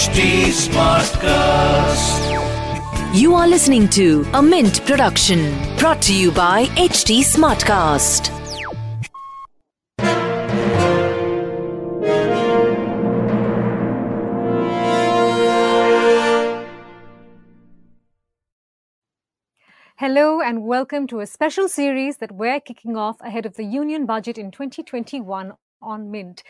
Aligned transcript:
HT 0.00 0.48
Smartcast. 0.48 2.20
You 3.14 3.34
are 3.34 3.46
listening 3.46 3.86
to 3.90 4.26
a 4.32 4.40
Mint 4.40 4.82
production 4.86 5.54
brought 5.76 6.00
to 6.00 6.14
you 6.14 6.32
by 6.32 6.64
HT 6.68 7.20
Smartcast. 7.20 8.30
Hello 19.96 20.40
and 20.40 20.64
welcome 20.64 21.06
to 21.08 21.20
a 21.20 21.26
special 21.26 21.68
series 21.68 22.16
that 22.16 22.32
we're 22.32 22.60
kicking 22.60 22.96
off 22.96 23.20
ahead 23.20 23.44
of 23.44 23.56
the 23.56 23.64
Union 23.64 24.06
Budget 24.06 24.38
in 24.38 24.50
2021 24.50 25.52
on 25.82 26.10
Mint. 26.10 26.42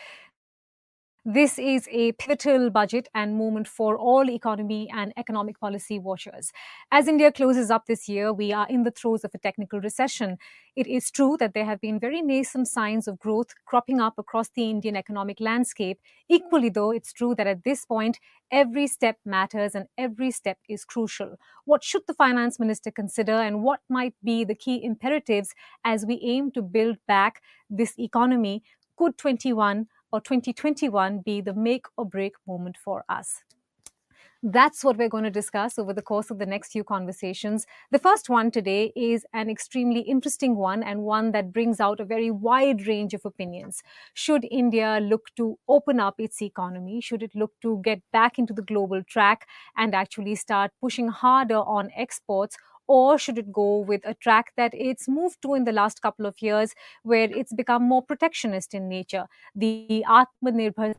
This 1.26 1.58
is 1.58 1.86
a 1.92 2.12
pivotal 2.12 2.70
budget 2.70 3.06
and 3.14 3.36
moment 3.36 3.68
for 3.68 3.98
all 3.98 4.30
economy 4.30 4.88
and 4.90 5.12
economic 5.18 5.60
policy 5.60 5.98
watchers. 5.98 6.50
As 6.90 7.08
India 7.08 7.30
closes 7.30 7.70
up 7.70 7.84
this 7.84 8.08
year, 8.08 8.32
we 8.32 8.54
are 8.54 8.66
in 8.70 8.84
the 8.84 8.90
throes 8.90 9.22
of 9.22 9.30
a 9.34 9.38
technical 9.38 9.80
recession. 9.80 10.38
It 10.76 10.86
is 10.86 11.10
true 11.10 11.36
that 11.38 11.52
there 11.52 11.66
have 11.66 11.78
been 11.78 12.00
very 12.00 12.22
nascent 12.22 12.68
signs 12.68 13.06
of 13.06 13.18
growth 13.18 13.48
cropping 13.66 14.00
up 14.00 14.14
across 14.16 14.48
the 14.48 14.70
Indian 14.70 14.96
economic 14.96 15.40
landscape. 15.40 16.00
Equally, 16.30 16.70
though, 16.70 16.90
it's 16.90 17.12
true 17.12 17.34
that 17.34 17.46
at 17.46 17.64
this 17.64 17.84
point, 17.84 18.18
every 18.50 18.86
step 18.86 19.18
matters 19.22 19.74
and 19.74 19.88
every 19.98 20.30
step 20.30 20.56
is 20.70 20.86
crucial. 20.86 21.36
What 21.66 21.84
should 21.84 22.06
the 22.06 22.14
finance 22.14 22.58
minister 22.58 22.90
consider 22.90 23.34
and 23.34 23.62
what 23.62 23.80
might 23.90 24.14
be 24.24 24.44
the 24.44 24.54
key 24.54 24.82
imperatives 24.82 25.54
as 25.84 26.06
we 26.06 26.18
aim 26.22 26.50
to 26.52 26.62
build 26.62 26.96
back 27.06 27.42
this 27.68 27.92
economy? 27.98 28.62
Could 28.96 29.18
21 29.18 29.86
or 30.12 30.20
2021 30.20 31.20
be 31.20 31.40
the 31.40 31.54
make 31.54 31.86
or 31.96 32.04
break 32.04 32.34
moment 32.46 32.76
for 32.76 33.04
us? 33.08 33.42
That's 34.42 34.82
what 34.82 34.96
we're 34.96 35.10
going 35.10 35.24
to 35.24 35.30
discuss 35.30 35.78
over 35.78 35.92
the 35.92 36.00
course 36.00 36.30
of 36.30 36.38
the 36.38 36.46
next 36.46 36.72
few 36.72 36.82
conversations. 36.82 37.66
The 37.90 37.98
first 37.98 38.30
one 38.30 38.50
today 38.50 38.90
is 38.96 39.26
an 39.34 39.50
extremely 39.50 40.00
interesting 40.00 40.56
one 40.56 40.82
and 40.82 41.02
one 41.02 41.32
that 41.32 41.52
brings 41.52 41.78
out 41.78 42.00
a 42.00 42.06
very 42.06 42.30
wide 42.30 42.86
range 42.86 43.12
of 43.12 43.26
opinions. 43.26 43.82
Should 44.14 44.46
India 44.50 44.98
look 45.02 45.26
to 45.36 45.58
open 45.68 46.00
up 46.00 46.14
its 46.18 46.40
economy? 46.40 47.02
Should 47.02 47.22
it 47.22 47.34
look 47.34 47.52
to 47.60 47.82
get 47.84 48.00
back 48.12 48.38
into 48.38 48.54
the 48.54 48.62
global 48.62 49.04
track 49.04 49.46
and 49.76 49.94
actually 49.94 50.34
start 50.36 50.70
pushing 50.80 51.08
harder 51.08 51.58
on 51.58 51.90
exports? 51.94 52.56
Or 52.96 53.18
should 53.18 53.38
it 53.38 53.52
go 53.52 53.78
with 53.90 54.02
a 54.04 54.14
track 54.14 54.52
that 54.56 54.72
it's 54.74 55.08
moved 55.08 55.40
to 55.42 55.54
in 55.54 55.64
the 55.64 55.72
last 55.72 56.02
couple 56.02 56.26
of 56.26 56.40
years 56.42 56.74
where 57.02 57.28
it's 57.42 57.52
become 57.54 57.82
more 57.84 58.02
protectionist 58.02 58.74
in 58.74 58.88
nature? 58.88 59.26
The 59.54 60.04
atmanirbhar 60.08 60.94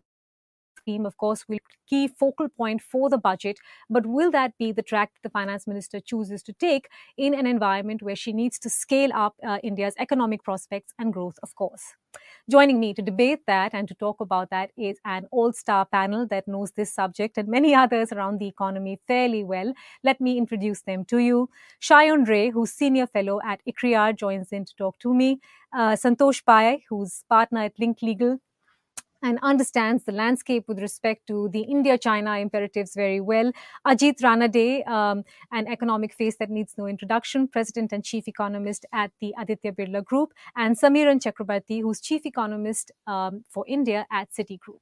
scheme, 0.82 1.06
of 1.06 1.18
course, 1.18 1.46
will 1.48 1.60
key 1.92 2.08
focal 2.08 2.50
point 2.50 2.82
for 2.82 3.10
the 3.10 3.18
budget. 3.18 3.58
But 3.90 4.06
will 4.06 4.32
that 4.32 4.58
be 4.58 4.72
the 4.72 4.88
track 4.92 5.12
the 5.24 5.30
finance 5.30 5.68
minister 5.68 6.00
chooses 6.00 6.44
to 6.44 6.54
take 6.54 6.88
in 7.18 7.34
an 7.34 7.48
environment 7.56 8.02
where 8.02 8.16
she 8.16 8.34
needs 8.34 8.60
to 8.60 8.70
scale 8.70 9.12
up 9.14 9.36
uh, 9.48 9.58
India's 9.64 9.96
economic 10.00 10.44
prospects 10.44 10.94
and 11.00 11.14
growth, 11.14 11.38
of 11.44 11.56
course? 11.56 11.84
Joining 12.50 12.80
me 12.80 12.94
to 12.94 13.02
debate 13.02 13.42
that 13.48 13.74
and 13.74 13.88
to 13.88 13.94
talk 13.96 14.20
about 14.20 14.50
that 14.50 14.72
is 14.78 14.98
an 15.06 15.28
all 15.32 15.54
star 15.54 15.86
panel 15.86 16.28
that 16.28 16.48
knows 16.48 16.72
this 16.72 16.94
subject 16.94 17.38
and 17.38 17.48
many 17.48 17.74
others 17.74 18.12
around 18.12 18.40
the 18.40 18.48
economy 18.48 19.00
fairly 19.08 19.44
well. 19.44 19.74
Let 20.04 20.20
me 20.20 20.38
introduce 20.38 20.82
them 20.82 21.06
to 21.06 21.20
you. 21.20 21.50
Saon 21.80 22.26
Ray, 22.26 22.50
who's 22.50 22.72
senior 22.72 23.08
fellow 23.08 23.40
at 23.46 23.62
ICRIER, 23.68 24.18
joins 24.18 24.52
in 24.52 24.66
to 24.66 24.76
talk 24.76 25.00
to 25.00 25.14
me. 25.14 25.40
Uh, 25.74 25.96
Santosh 25.96 26.44
Pai, 26.44 26.84
who's 26.90 27.24
partner 27.30 27.64
at 27.64 27.80
Link 27.80 28.00
Legal, 28.02 28.40
and 29.22 29.40
understands 29.42 30.04
the 30.04 30.12
landscape 30.12 30.66
with 30.68 30.80
respect 30.80 31.28
to 31.28 31.50
the 31.50 31.62
India 31.62 31.98
China 31.98 32.38
imperatives 32.38 32.94
very 32.96 33.22
well. 33.22 33.52
Ajit 33.88 34.22
Ranade, 34.22 34.88
um, 34.88 35.24
an 35.52 35.68
economic 35.68 36.14
face 36.14 36.38
that 36.38 36.50
needs 36.50 36.76
no 36.78 36.88
introduction, 36.88 37.48
president 37.48 37.92
and 37.92 38.04
chief 38.04 38.28
economist 38.28 38.86
at 38.94 39.12
the 39.20 39.34
Aditya 39.38 39.74
Birla 39.74 40.04
Group, 40.04 40.34
and 40.56 40.78
Samiran 40.78 41.22
Chakraborty, 41.22 41.82
who's 41.82 42.02
chief 42.02 42.26
economist 42.26 42.92
um, 43.08 43.44
for 43.50 43.66
India 43.68 44.06
at 44.12 44.30
Citigroup. 44.32 44.82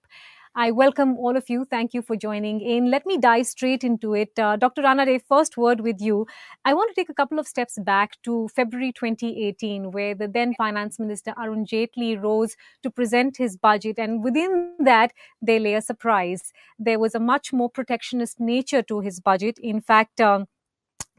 I 0.55 0.71
welcome 0.71 1.15
all 1.17 1.37
of 1.37 1.47
you. 1.47 1.65
Thank 1.69 1.93
you 1.93 2.01
for 2.01 2.15
joining 2.15 2.59
in. 2.59 2.89
Let 2.89 3.05
me 3.05 3.17
dive 3.17 3.45
straight 3.45 3.83
into 3.83 4.15
it. 4.15 4.37
Uh, 4.37 4.55
Dr. 4.55 4.81
Ranade, 4.81 5.21
first 5.27 5.57
word 5.57 5.81
with 5.81 6.01
you. 6.01 6.25
I 6.65 6.73
want 6.73 6.89
to 6.89 6.99
take 6.99 7.09
a 7.09 7.13
couple 7.13 7.37
of 7.37 7.47
steps 7.47 7.77
back 7.79 8.17
to 8.23 8.49
February 8.55 8.91
2018, 8.91 9.91
where 9.91 10.15
the 10.15 10.27
then 10.27 10.55
Finance 10.55 10.97
Minister 10.97 11.35
Arun 11.37 11.65
Jaitley 11.65 12.21
rose 12.21 12.55
to 12.81 12.89
present 12.89 13.37
his 13.37 13.57
budget. 13.57 13.99
And 13.99 14.23
within 14.23 14.73
that, 14.79 15.13
they 15.39 15.59
lay 15.59 15.75
a 15.75 15.81
surprise. 15.81 16.51
There 16.79 16.99
was 16.99 17.13
a 17.13 17.19
much 17.19 17.53
more 17.53 17.69
protectionist 17.69 18.39
nature 18.39 18.81
to 18.83 19.01
his 19.01 19.19
budget. 19.19 19.59
In 19.59 19.81
fact, 19.81 20.19
um, 20.19 20.47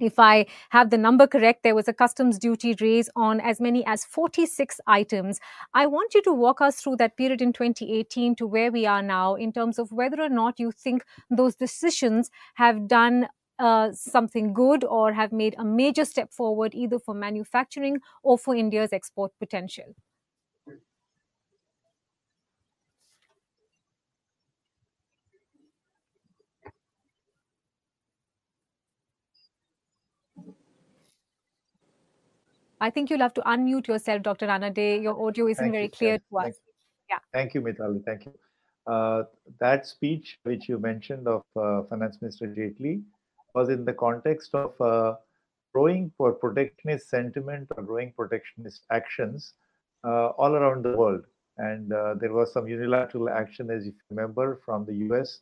if 0.01 0.19
I 0.19 0.47
have 0.71 0.91
the 0.91 0.99
number 0.99 1.27
correct, 1.27 1.63
there 1.63 1.75
was 1.75 1.89
a 1.89 1.93
customs 1.93 2.39
duty 2.39 2.75
raise 2.81 3.09
on 3.17 3.41
as 3.41 3.61
many 3.61 3.85
as 3.87 4.05
46 4.05 4.81
items. 4.87 5.41
I 5.75 5.87
want 5.87 6.15
you 6.15 6.23
to 6.23 6.33
walk 6.33 6.61
us 6.61 6.81
through 6.81 6.97
that 6.97 7.17
period 7.17 7.43
in 7.43 7.53
2018 7.53 8.35
to 8.37 8.47
where 8.47 8.73
we 8.73 8.87
are 8.87 9.03
now 9.03 9.35
in 9.35 9.53
terms 9.53 9.79
of 9.79 9.93
whether 9.93 10.21
or 10.21 10.29
not 10.29 10.59
you 10.59 10.73
think 10.73 11.05
those 11.31 11.55
decisions 11.55 12.31
have 12.55 12.89
done 12.89 13.29
uh, 13.59 13.93
something 13.93 14.53
good 14.55 14.85
or 14.85 15.13
have 15.13 15.33
made 15.33 15.55
a 15.59 15.65
major 15.65 16.05
step 16.05 16.33
forward 16.33 16.75
either 16.75 16.99
for 16.99 17.15
manufacturing 17.15 17.99
or 18.23 18.39
for 18.39 18.55
India's 18.55 18.93
export 18.93 19.33
potential. 19.39 19.95
I 32.81 32.91
think 32.91 33.11
you'll 33.11 33.21
have 33.21 33.35
to 33.35 33.43
unmute 33.43 33.89
yourself, 33.89 34.23
Dr. 34.23 34.47
Ranade. 34.47 35.03
Your 35.03 35.27
audio 35.27 35.49
isn't 35.49 35.63
Thank 35.63 35.73
very 35.73 35.85
you, 35.85 35.91
clear 35.91 36.17
Sir. 36.17 36.23
to 36.31 36.39
us. 36.39 36.45
Thank 36.45 36.57
Yeah. 37.11 37.19
Thank 37.33 37.55
you, 37.55 37.61
Mitali. 37.63 38.05
Thank 38.05 38.27
you. 38.27 38.35
Uh, 38.87 39.25
that 39.61 39.87
speech 39.87 40.39
which 40.45 40.69
you 40.69 40.79
mentioned 40.79 41.29
of 41.29 41.43
uh, 41.57 41.83
Finance 41.91 42.19
Minister 42.23 42.47
Jaitley 42.47 43.03
was 43.55 43.69
in 43.69 43.85
the 43.85 43.93
context 43.93 44.55
of 44.55 44.81
uh, 44.81 45.17
growing 45.75 46.11
for 46.17 46.33
protectionist 46.33 47.11
sentiment 47.11 47.69
or 47.77 47.83
growing 47.83 48.13
protectionist 48.13 48.87
actions 48.91 49.53
uh, 50.05 50.29
all 50.29 50.55
around 50.57 50.83
the 50.83 50.97
world. 50.97 51.25
And 51.59 51.93
uh, 51.93 52.15
there 52.15 52.33
was 52.33 52.53
some 52.53 52.67
unilateral 52.67 53.29
action, 53.29 53.71
as 53.71 53.85
you 53.85 53.93
remember, 54.09 54.61
from 54.65 54.87
the 54.87 54.95
US 55.11 55.41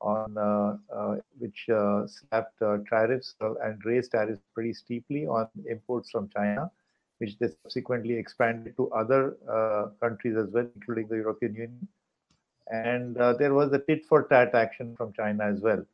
on 0.00 0.36
uh, 0.38 0.76
uh, 0.94 1.16
which 1.38 1.66
uh, 1.68 2.06
slapped 2.06 2.62
uh, 2.62 2.78
tariffs 2.88 3.34
and 3.40 3.84
raised 3.84 4.12
tariffs 4.12 4.40
pretty 4.54 4.72
steeply 4.72 5.26
on 5.26 5.48
imports 5.68 6.10
from 6.10 6.28
China, 6.28 6.70
which 7.18 7.38
they 7.38 7.48
subsequently 7.48 8.14
expanded 8.16 8.76
to 8.76 8.90
other 8.90 9.36
uh, 9.50 9.86
countries 10.00 10.36
as 10.36 10.48
well, 10.52 10.66
including 10.74 11.08
the 11.08 11.16
European 11.16 11.54
Union. 11.54 11.88
And 12.70 13.16
uh, 13.18 13.32
there 13.34 13.54
was 13.54 13.72
a 13.72 13.78
tit 13.78 14.04
for 14.04 14.24
tat 14.24 14.54
action 14.54 14.94
from 14.96 15.12
China 15.12 15.44
as 15.44 15.60
well. 15.60 15.84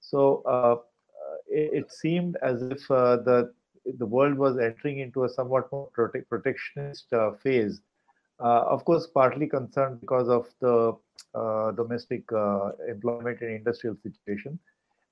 So 0.00 0.42
uh, 0.46 0.72
uh, 0.74 1.36
it, 1.48 1.84
it 1.84 1.92
seemed 1.92 2.36
as 2.42 2.62
if 2.62 2.90
uh, 2.90 3.16
the 3.18 3.52
the 3.98 4.06
world 4.06 4.36
was 4.36 4.58
entering 4.58 4.98
into 4.98 5.24
a 5.24 5.28
somewhat 5.28 5.70
more 5.70 5.88
prote- 5.96 6.28
protectionist 6.28 7.12
uh, 7.12 7.32
phase. 7.32 7.80
Of 8.40 8.84
course, 8.84 9.06
partly 9.06 9.46
concerned 9.46 10.00
because 10.00 10.28
of 10.28 10.46
the 10.60 10.96
domestic 11.76 12.24
employment 12.88 13.40
and 13.40 13.50
industrial 13.52 13.96
situation. 14.02 14.58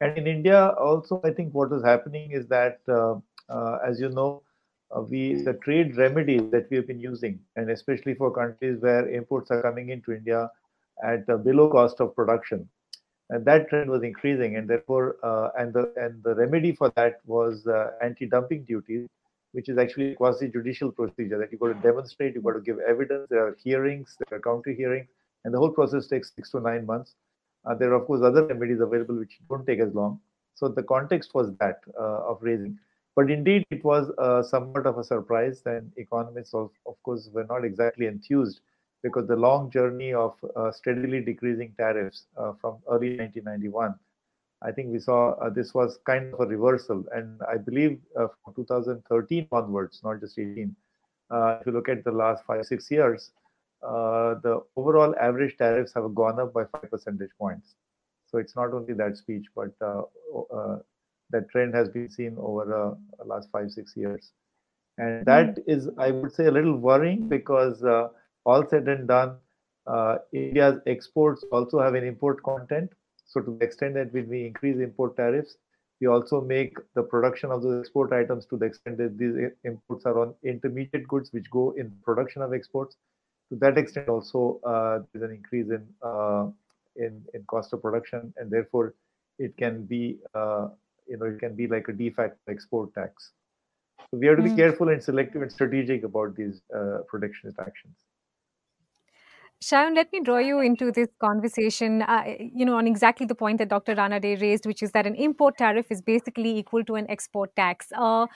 And 0.00 0.18
in 0.18 0.26
India, 0.26 0.68
also, 0.78 1.20
I 1.24 1.30
think 1.30 1.54
what 1.54 1.72
is 1.72 1.84
happening 1.84 2.32
is 2.32 2.48
that, 2.48 2.80
as 3.86 4.00
you 4.00 4.10
know, 4.10 4.42
we 5.02 5.42
the 5.42 5.54
trade 5.54 5.96
remedies 5.96 6.50
that 6.50 6.68
we 6.70 6.76
have 6.76 6.86
been 6.86 7.00
using, 7.00 7.38
and 7.56 7.70
especially 7.70 8.14
for 8.14 8.30
countries 8.30 8.80
where 8.80 9.08
imports 9.08 9.50
are 9.50 9.62
coming 9.62 9.88
into 9.90 10.12
India 10.12 10.50
at 11.02 11.28
uh, 11.28 11.36
below 11.36 11.68
cost 11.68 12.00
of 12.00 12.14
production, 12.14 12.68
and 13.30 13.44
that 13.44 13.68
trend 13.68 13.90
was 13.90 14.02
increasing, 14.02 14.56
and 14.56 14.68
therefore, 14.68 15.16
uh, 15.22 15.50
and 15.58 15.72
the 15.72 15.92
and 15.96 16.22
the 16.22 16.34
remedy 16.34 16.72
for 16.72 16.90
that 16.96 17.20
was 17.26 17.66
uh, 17.66 17.90
anti-dumping 18.02 18.64
duties, 18.64 19.08
which 19.52 19.68
is 19.68 19.78
actually 19.78 20.14
quasi-judicial 20.14 20.92
procedure 20.92 21.38
that 21.38 21.50
you 21.50 21.58
got 21.58 21.68
to 21.68 21.80
demonstrate, 21.88 22.34
you 22.34 22.42
got 22.42 22.52
to 22.52 22.60
give 22.60 22.78
evidence, 22.80 23.26
there 23.30 23.46
are 23.46 23.56
hearings, 23.62 24.16
there 24.18 24.38
are 24.38 24.42
counter 24.42 24.72
hearings, 24.72 25.08
and 25.44 25.52
the 25.52 25.58
whole 25.58 25.70
process 25.70 26.06
takes 26.06 26.32
six 26.34 26.50
to 26.50 26.60
nine 26.60 26.86
months. 26.86 27.14
Uh, 27.66 27.74
there 27.74 27.90
are 27.92 27.94
of 27.94 28.06
course 28.06 28.22
other 28.22 28.46
remedies 28.46 28.80
available 28.80 29.16
which 29.16 29.38
don't 29.48 29.66
take 29.66 29.80
as 29.80 29.94
long. 29.94 30.20
So 30.54 30.68
the 30.68 30.82
context 30.82 31.34
was 31.34 31.52
that 31.58 31.80
uh, 31.98 32.30
of 32.30 32.38
raising. 32.40 32.78
But 33.16 33.30
indeed, 33.30 33.64
it 33.70 33.84
was 33.84 34.10
uh, 34.18 34.42
somewhat 34.42 34.86
of 34.86 34.98
a 34.98 35.04
surprise, 35.04 35.62
and 35.66 35.92
economists, 35.96 36.52
of, 36.52 36.70
of 36.86 37.00
course, 37.04 37.30
were 37.32 37.44
not 37.44 37.64
exactly 37.64 38.06
enthused 38.06 38.60
because 39.04 39.28
the 39.28 39.36
long 39.36 39.70
journey 39.70 40.12
of 40.12 40.34
uh, 40.56 40.72
steadily 40.72 41.20
decreasing 41.20 41.74
tariffs 41.78 42.26
uh, 42.36 42.52
from 42.60 42.78
early 42.90 43.16
1991, 43.18 43.94
I 44.62 44.72
think 44.72 44.90
we 44.90 44.98
saw 44.98 45.32
uh, 45.34 45.50
this 45.50 45.74
was 45.74 45.98
kind 46.06 46.32
of 46.32 46.40
a 46.40 46.46
reversal. 46.46 47.04
And 47.12 47.40
I 47.48 47.58
believe 47.58 48.00
uh, 48.18 48.28
from 48.42 48.54
2013 48.54 49.46
onwards, 49.52 50.00
not 50.02 50.20
just 50.20 50.38
18, 50.38 50.74
uh, 51.30 51.58
if 51.60 51.66
you 51.66 51.72
look 51.72 51.88
at 51.88 52.02
the 52.02 52.12
last 52.12 52.44
five, 52.46 52.64
six 52.64 52.90
years, 52.90 53.30
the 53.82 54.62
overall 54.76 55.14
average 55.20 55.56
tariffs 55.58 55.92
have 55.94 56.14
gone 56.14 56.40
up 56.40 56.54
by 56.54 56.64
five 56.64 56.90
percentage 56.90 57.30
points. 57.38 57.74
So 58.26 58.38
it's 58.38 58.56
not 58.56 58.72
only 58.72 58.94
that 58.94 59.18
speech, 59.18 59.46
but 59.54 59.70
that 61.34 61.50
trend 61.50 61.74
has 61.74 61.88
been 61.88 62.08
seen 62.08 62.36
over 62.38 62.64
the 63.18 63.24
last 63.24 63.48
five, 63.50 63.70
six 63.70 63.96
years. 63.96 64.30
And 64.98 65.18
hmm. 65.18 65.24
that 65.24 65.58
is, 65.66 65.88
I 65.98 66.10
would 66.10 66.32
say, 66.32 66.46
a 66.46 66.50
little 66.50 66.76
worrying 66.76 67.28
because 67.28 67.82
uh, 67.82 68.08
all 68.46 68.66
said 68.68 68.88
and 68.88 69.08
done, 69.08 69.36
uh, 69.86 70.16
India's 70.32 70.78
exports 70.86 71.44
also 71.52 71.80
have 71.80 71.94
an 71.94 72.04
import 72.04 72.42
content. 72.42 72.90
So 73.26 73.40
to 73.40 73.56
the 73.58 73.64
extent 73.64 73.94
that 73.94 74.12
when 74.12 74.28
we 74.28 74.46
increase 74.46 74.78
import 74.78 75.16
tariffs, 75.16 75.56
we 76.00 76.06
also 76.06 76.40
make 76.40 76.76
the 76.94 77.02
production 77.02 77.50
of 77.50 77.62
those 77.62 77.80
export 77.80 78.12
items 78.12 78.46
to 78.46 78.56
the 78.56 78.66
extent 78.66 78.98
that 78.98 79.18
these 79.18 79.34
imports 79.64 80.06
are 80.06 80.18
on 80.20 80.34
intermediate 80.44 81.08
goods 81.08 81.32
which 81.32 81.50
go 81.50 81.72
in 81.76 81.92
production 82.04 82.42
of 82.42 82.52
exports. 82.52 82.96
To 83.50 83.58
that 83.58 83.78
extent, 83.78 84.08
also 84.08 84.60
uh, 84.64 85.00
there's 85.12 85.24
an 85.30 85.34
increase 85.36 85.68
in 85.70 85.86
uh, 86.02 86.46
in 86.96 87.22
in 87.34 87.44
cost 87.46 87.72
of 87.72 87.82
production, 87.82 88.32
and 88.36 88.50
therefore 88.50 88.94
it 89.38 89.56
can 89.56 89.84
be 89.84 90.18
uh, 90.34 90.68
you 91.06 91.16
know 91.16 91.26
it 91.26 91.38
can 91.38 91.54
be 91.54 91.66
like 91.66 91.88
a 91.88 91.92
de 91.92 92.10
facto 92.10 92.38
export 92.48 92.94
tax. 92.94 93.32
So 94.10 94.18
we 94.18 94.26
have 94.26 94.36
to 94.36 94.42
be 94.42 94.50
mm. 94.50 94.56
careful 94.56 94.88
and 94.88 95.02
selective 95.02 95.42
and 95.42 95.50
strategic 95.50 96.04
about 96.04 96.36
these 96.36 96.60
uh, 96.74 96.98
protectionist 97.08 97.58
actions. 97.58 97.96
Saon, 99.60 99.94
let 99.94 100.12
me 100.12 100.20
draw 100.20 100.36
you 100.36 100.60
into 100.60 100.92
this 100.92 101.08
conversation, 101.18 102.02
uh, 102.02 102.24
you 102.38 102.66
know, 102.66 102.76
on 102.76 102.86
exactly 102.86 103.24
the 103.24 103.34
point 103.34 103.56
that 103.56 103.70
Dr. 103.70 103.94
Ranade 103.94 104.38
raised, 104.42 104.66
which 104.66 104.82
is 104.82 104.92
that 104.92 105.06
an 105.06 105.14
import 105.14 105.56
tariff 105.56 105.86
is 105.90 106.02
basically 106.02 106.58
equal 106.58 106.84
to 106.84 106.96
an 106.96 107.08
export 107.08 107.56
tax. 107.56 107.86
Uh, 107.96 108.26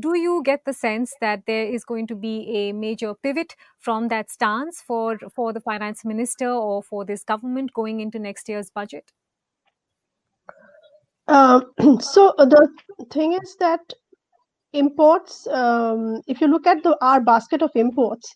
do 0.00 0.16
you 0.16 0.40
get 0.42 0.64
the 0.64 0.72
sense 0.72 1.14
that 1.20 1.42
there 1.46 1.66
is 1.66 1.84
going 1.84 2.06
to 2.06 2.14
be 2.14 2.48
a 2.48 2.72
major 2.72 3.12
pivot 3.14 3.54
from 3.78 4.08
that 4.08 4.30
stance 4.30 4.80
for, 4.80 5.18
for 5.34 5.52
the 5.52 5.60
finance 5.60 6.06
minister 6.06 6.48
or 6.48 6.82
for 6.82 7.04
this 7.04 7.22
government 7.22 7.74
going 7.74 8.00
into 8.00 8.18
next 8.18 8.48
year's 8.48 8.70
budget? 8.70 9.12
Uh, 11.28 11.60
so 12.00 12.34
the 12.38 12.68
thing 13.12 13.34
is 13.34 13.56
that 13.60 13.80
imports, 14.72 15.46
um, 15.48 16.22
if 16.26 16.40
you 16.40 16.48
look 16.48 16.66
at 16.66 16.82
the 16.82 16.96
our 17.02 17.20
basket 17.20 17.62
of 17.62 17.70
imports, 17.74 18.34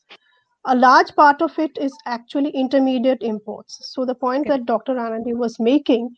a 0.66 0.76
large 0.76 1.14
part 1.16 1.42
of 1.42 1.58
it 1.58 1.76
is 1.80 1.92
actually 2.06 2.50
intermediate 2.50 3.22
imports. 3.22 3.78
So 3.92 4.04
the 4.04 4.14
point 4.14 4.42
okay. 4.42 4.58
that 4.58 4.66
Dr. 4.66 4.94
Ranade 4.94 5.34
was 5.36 5.58
making 5.58 6.10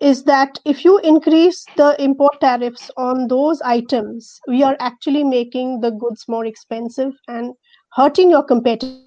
is 0.00 0.24
that 0.24 0.58
if 0.64 0.84
you 0.84 0.98
increase 0.98 1.64
the 1.76 2.00
import 2.02 2.40
tariffs 2.40 2.90
on 2.96 3.26
those 3.28 3.60
items, 3.62 4.40
we 4.46 4.62
are 4.62 4.76
actually 4.80 5.24
making 5.24 5.80
the 5.80 5.90
goods 5.90 6.24
more 6.28 6.44
expensive 6.46 7.12
and 7.28 7.54
hurting 7.92 8.30
your 8.30 8.44
competitiveness 8.46 9.04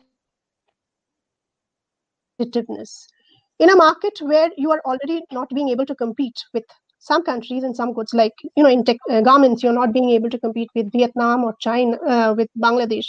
in 3.60 3.70
a 3.70 3.76
market 3.76 4.14
where 4.22 4.50
you 4.58 4.72
are 4.72 4.82
already 4.86 5.24
not 5.32 5.50
being 5.50 5.70
able 5.70 5.86
to 5.86 5.96
compete 5.96 6.44
with 6.54 6.64
some 7.08 7.24
countries 7.24 7.64
and 7.64 7.76
some 7.76 7.94
goods 7.94 8.14
like 8.14 8.34
you 8.56 8.64
know 8.64 8.70
in 8.70 8.84
tech, 8.84 8.98
uh, 9.10 9.22
garments 9.22 9.64
you're 9.64 9.74
not 9.82 9.94
being 9.94 10.10
able 10.12 10.30
to 10.30 10.40
compete 10.40 10.70
with 10.76 10.92
vietnam 10.92 11.44
or 11.44 11.56
china 11.60 11.98
uh, 12.08 12.34
with 12.38 12.50
bangladesh. 12.64 13.08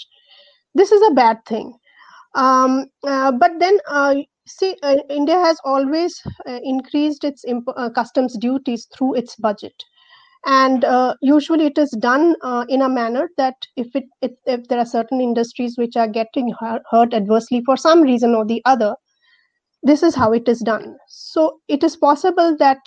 This 0.75 0.93
is 0.93 1.03
a 1.11 1.15
bad 1.15 1.39
thing. 1.47 1.75
Um, 2.35 2.87
uh, 3.05 3.33
but 3.33 3.53
then 3.59 3.79
uh, 3.89 4.15
see 4.47 4.77
uh, 4.83 4.97
india 5.11 5.39
has 5.45 5.59
always 5.65 6.21
uh, 6.47 6.61
increased 6.62 7.25
its 7.25 7.45
imp- 7.45 7.77
customs 7.95 8.37
duties 8.39 8.87
through 8.97 9.15
its 9.17 9.37
budget. 9.37 9.75
And 10.47 10.85
usually 11.21 11.67
it 11.67 11.79
is 11.79 11.91
done 12.00 12.37
in 12.69 12.83
a 12.83 12.89
manner 12.89 13.29
that 13.39 13.56
if 13.77 13.95
it 13.95 14.05
if, 14.23 14.69
there 14.69 14.79
are 14.79 14.87
certain 14.87 15.21
industries 15.21 15.77
which 15.77 15.97
are 15.97 16.09
getting 16.09 16.53
hurt 16.61 17.12
adversely 17.15 17.62
for 17.67 17.77
some 17.77 18.03
reason 18.03 18.35
or 18.35 18.45
the 18.47 18.62
other 18.65 18.95
this 19.83 20.03
is 20.03 20.15
how 20.15 20.33
it 20.33 20.49
is 20.49 20.61
done. 20.61 20.97
So 21.09 21.61
it 21.69 21.83
is 21.85 21.97
possible 21.97 22.56
that 22.59 22.79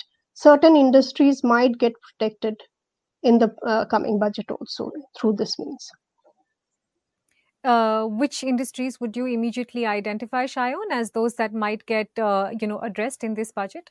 certain 0.43 0.75
industries 0.75 1.43
might 1.43 1.77
get 1.77 1.93
protected 2.07 2.61
in 3.23 3.39
the 3.39 3.49
coming 3.89 4.19
budget 4.19 4.51
also 4.57 4.91
through 5.17 5.33
this 5.41 5.57
means 5.59 5.91
uh, 7.63 8.05
which 8.05 8.43
industries 8.43 8.99
would 8.99 9.15
you 9.15 9.25
immediately 9.25 9.85
identify, 9.85 10.45
Saon, 10.45 10.91
as 10.91 11.11
those 11.11 11.35
that 11.35 11.53
might 11.53 11.85
get 11.85 12.07
uh, 12.17 12.49
you 12.59 12.67
know 12.67 12.79
addressed 12.79 13.23
in 13.23 13.33
this 13.33 13.51
budget? 13.51 13.89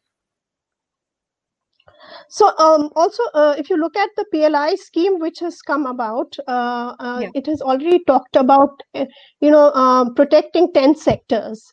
So 2.28 2.56
um, 2.58 2.90
also, 2.96 3.22
uh, 3.34 3.54
if 3.58 3.68
you 3.70 3.76
look 3.76 3.96
at 3.96 4.10
the 4.16 4.24
PLI 4.32 4.74
scheme 4.76 5.18
which 5.18 5.38
has 5.40 5.60
come 5.62 5.86
about, 5.86 6.36
uh, 6.48 6.94
uh, 6.98 7.18
yeah. 7.22 7.28
it 7.34 7.46
has 7.46 7.60
already 7.60 8.02
talked 8.04 8.36
about 8.36 8.82
uh, 8.94 9.04
you 9.40 9.50
know 9.50 9.72
um, 9.72 10.14
protecting 10.14 10.72
ten 10.72 10.94
sectors, 10.96 11.70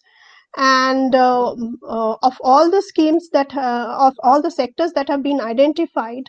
and 0.57 1.13
um, 1.13 1.77
of 1.83 2.33
all 2.41 2.69
the 2.69 2.81
schemes 2.81 3.29
that 3.29 3.55
of 3.55 4.13
all 4.23 4.41
the 4.41 4.51
sectors 4.51 4.91
that 4.93 5.07
have 5.07 5.23
been 5.23 5.39
identified, 5.39 6.23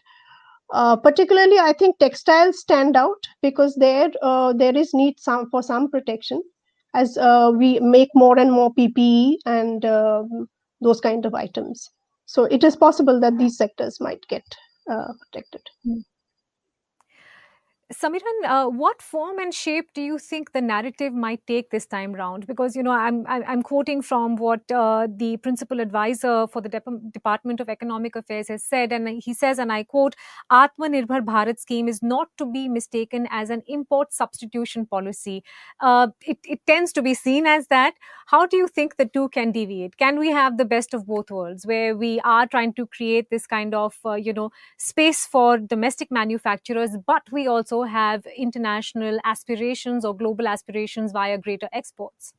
uh, 0.73 0.97
particularly, 0.97 1.59
I 1.59 1.73
think 1.73 1.99
textiles 1.99 2.61
stand 2.61 2.97
out 2.97 3.27
because 3.43 3.75
there 3.77 4.11
uh, 4.23 4.53
there 4.53 4.77
is 4.77 4.93
need 4.93 5.19
some 5.19 5.49
for 5.51 5.63
some 5.63 5.91
protection 5.91 6.43
as 6.95 7.17
uh, 7.17 7.53
we 7.57 7.81
make 7.81 8.11
more 8.15 8.39
and 8.39 8.53
more 8.53 8.73
PPE 8.75 9.37
and 9.47 9.85
um, 9.85 10.49
those 10.81 11.01
kind 11.01 11.25
of 11.25 11.35
items. 11.35 11.91
So 12.27 12.45
it 12.45 12.63
is 12.65 12.77
possible 12.77 13.21
that 13.21 13.39
these 13.39 13.57
sectors 13.57 13.99
might 14.01 14.21
get 14.29 14.45
uh, 14.91 15.13
protected. 15.21 15.63
Mm. 15.87 16.03
Samiran, 17.91 18.45
uh, 18.45 18.67
what 18.69 19.01
form 19.01 19.39
and 19.39 19.55
shape 19.55 19.95
do 19.95 20.03
you 20.03 20.19
think 20.19 20.53
the 20.53 20.61
narrative 20.61 21.15
might 21.15 21.41
take 21.47 21.71
this 21.71 21.87
time 21.87 22.13
round? 22.13 22.47
Because 22.47 22.77
you 22.77 22.83
know, 22.83 22.91
I'm 22.91 23.25
I'm 23.27 23.63
quoting 23.63 24.03
from 24.03 24.37
what 24.37 24.61
uh, 24.71 25.07
the 25.11 25.39
principal 25.39 25.81
advisor 25.81 26.47
for 26.49 26.61
the 26.61 26.69
Dep- 26.69 26.85
Department 27.15 27.61
of 27.61 27.71
Economic 27.71 28.15
Affairs 28.15 28.49
has 28.49 28.63
said, 28.63 28.93
and 28.93 29.09
he 29.23 29.33
says, 29.33 29.59
and 29.59 29.73
I 29.73 29.85
quote: 29.85 30.17
"Atmanirbhar 30.53 31.23
Bharat 31.25 31.59
scheme 31.59 31.89
is 31.89 32.03
not 32.03 32.29
to 32.37 32.45
be 32.45 32.69
mistaken 32.69 33.27
as 33.31 33.49
an 33.49 33.63
import 33.67 34.13
substitution 34.13 34.85
policy. 34.85 35.43
Uh, 35.81 36.09
it, 36.27 36.37
it 36.45 36.61
tends 36.67 36.93
to 36.93 37.01
be 37.01 37.15
seen 37.15 37.47
as 37.47 37.69
that. 37.69 37.95
How 38.27 38.45
do 38.47 38.59
you 38.59 38.69
think 38.69 38.97
the 38.97 39.07
two 39.07 39.29
can 39.31 39.51
deviate? 39.53 39.97
Can 39.97 40.19
we 40.19 40.29
have 40.31 40.59
the 40.59 40.65
best 40.67 40.93
of 40.93 41.07
both 41.07 41.31
worlds, 41.31 41.67
where 41.67 41.97
we 41.97 42.21
are 42.21 42.47
trying 42.47 42.75
to 42.75 42.87
create 42.87 43.31
this 43.31 43.47
kind 43.47 43.75
of 43.75 43.97
uh, 44.05 44.13
you 44.15 44.33
know 44.33 44.51
space 44.77 45.27
for 45.27 45.57
domestic 45.59 46.11
manufacturers, 46.11 46.91
but 47.07 47.23
we 47.33 47.47
also 47.47 47.78
have 47.83 48.27
international 48.37 49.19
aspirations 49.25 50.05
or 50.05 50.17
global 50.17 50.49
aspirations 50.49 51.13
via 51.13 51.39
greater 51.39 51.69
exports? 51.73 52.33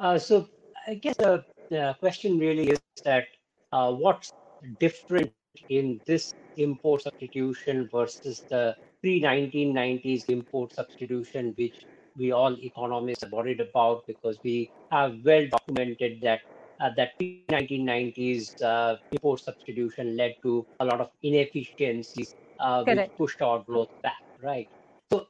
Uh, 0.00 0.18
so 0.18 0.48
I 0.86 0.94
guess 0.94 1.16
the, 1.16 1.44
the, 1.70 1.96
question 1.98 2.38
really 2.38 2.70
is 2.70 2.80
that 3.04 3.26
uh, 3.72 3.92
what's 3.92 4.32
different 4.78 5.32
in 5.68 6.00
this 6.06 6.34
import 6.56 7.02
substitution 7.02 7.88
versus 7.90 8.44
the 8.48 8.76
pre-1990s 9.00 10.28
import 10.28 10.72
substitution, 10.72 11.54
which 11.56 11.84
we 12.16 12.32
all 12.32 12.56
economists 12.62 13.24
are 13.24 13.30
worried 13.30 13.60
about 13.60 14.06
because 14.06 14.38
we 14.42 14.70
have 14.90 15.16
well 15.24 15.46
documented 15.48 16.20
that 16.20 16.40
uh, 16.80 16.90
that 16.96 17.18
pre-1990s 17.18 18.62
uh, 18.62 18.96
import 19.12 19.40
substitution 19.40 20.16
led 20.16 20.36
to 20.42 20.64
a 20.80 20.84
lot 20.84 21.00
of 21.00 21.10
inefficiencies 21.22 22.34
uh, 22.58 22.84
which 22.84 23.04
pushed 23.18 23.42
our 23.42 23.60
growth 23.60 23.90
back, 24.02 24.22
right? 24.42 24.68
So, 25.12 25.28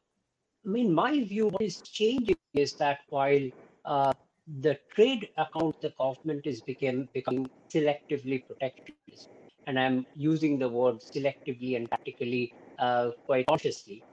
I 0.66 0.68
mean, 0.68 0.92
my 0.92 1.24
view, 1.24 1.48
what 1.48 1.62
is 1.62 1.80
changing 1.82 2.36
is 2.54 2.76
that 2.76 3.00
while 3.08 3.48
uh, 3.84 4.12
the 4.60 4.78
trade 4.94 5.28
account 5.36 5.80
the 5.80 5.92
government 5.98 6.46
is 6.46 6.62
became, 6.62 7.08
becoming 7.14 7.50
selectively 7.72 8.44
protectionist, 8.46 9.30
and 9.66 9.78
I'm 9.78 10.06
using 10.14 10.58
the 10.58 10.68
word 10.68 11.00
selectively 11.00 11.76
and 11.76 11.90
tactically 11.90 12.54
uh, 12.78 13.10
quite 13.26 13.46
consciously. 13.46 14.04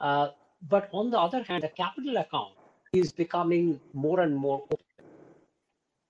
Uh, 0.00 0.30
but 0.68 0.88
on 0.92 1.10
the 1.10 1.18
other 1.18 1.42
hand, 1.42 1.62
the 1.62 1.68
capital 1.70 2.16
account 2.18 2.54
is 2.92 3.12
becoming 3.12 3.80
more 3.92 4.20
and 4.20 4.36
more 4.36 4.62
open. 4.72 4.78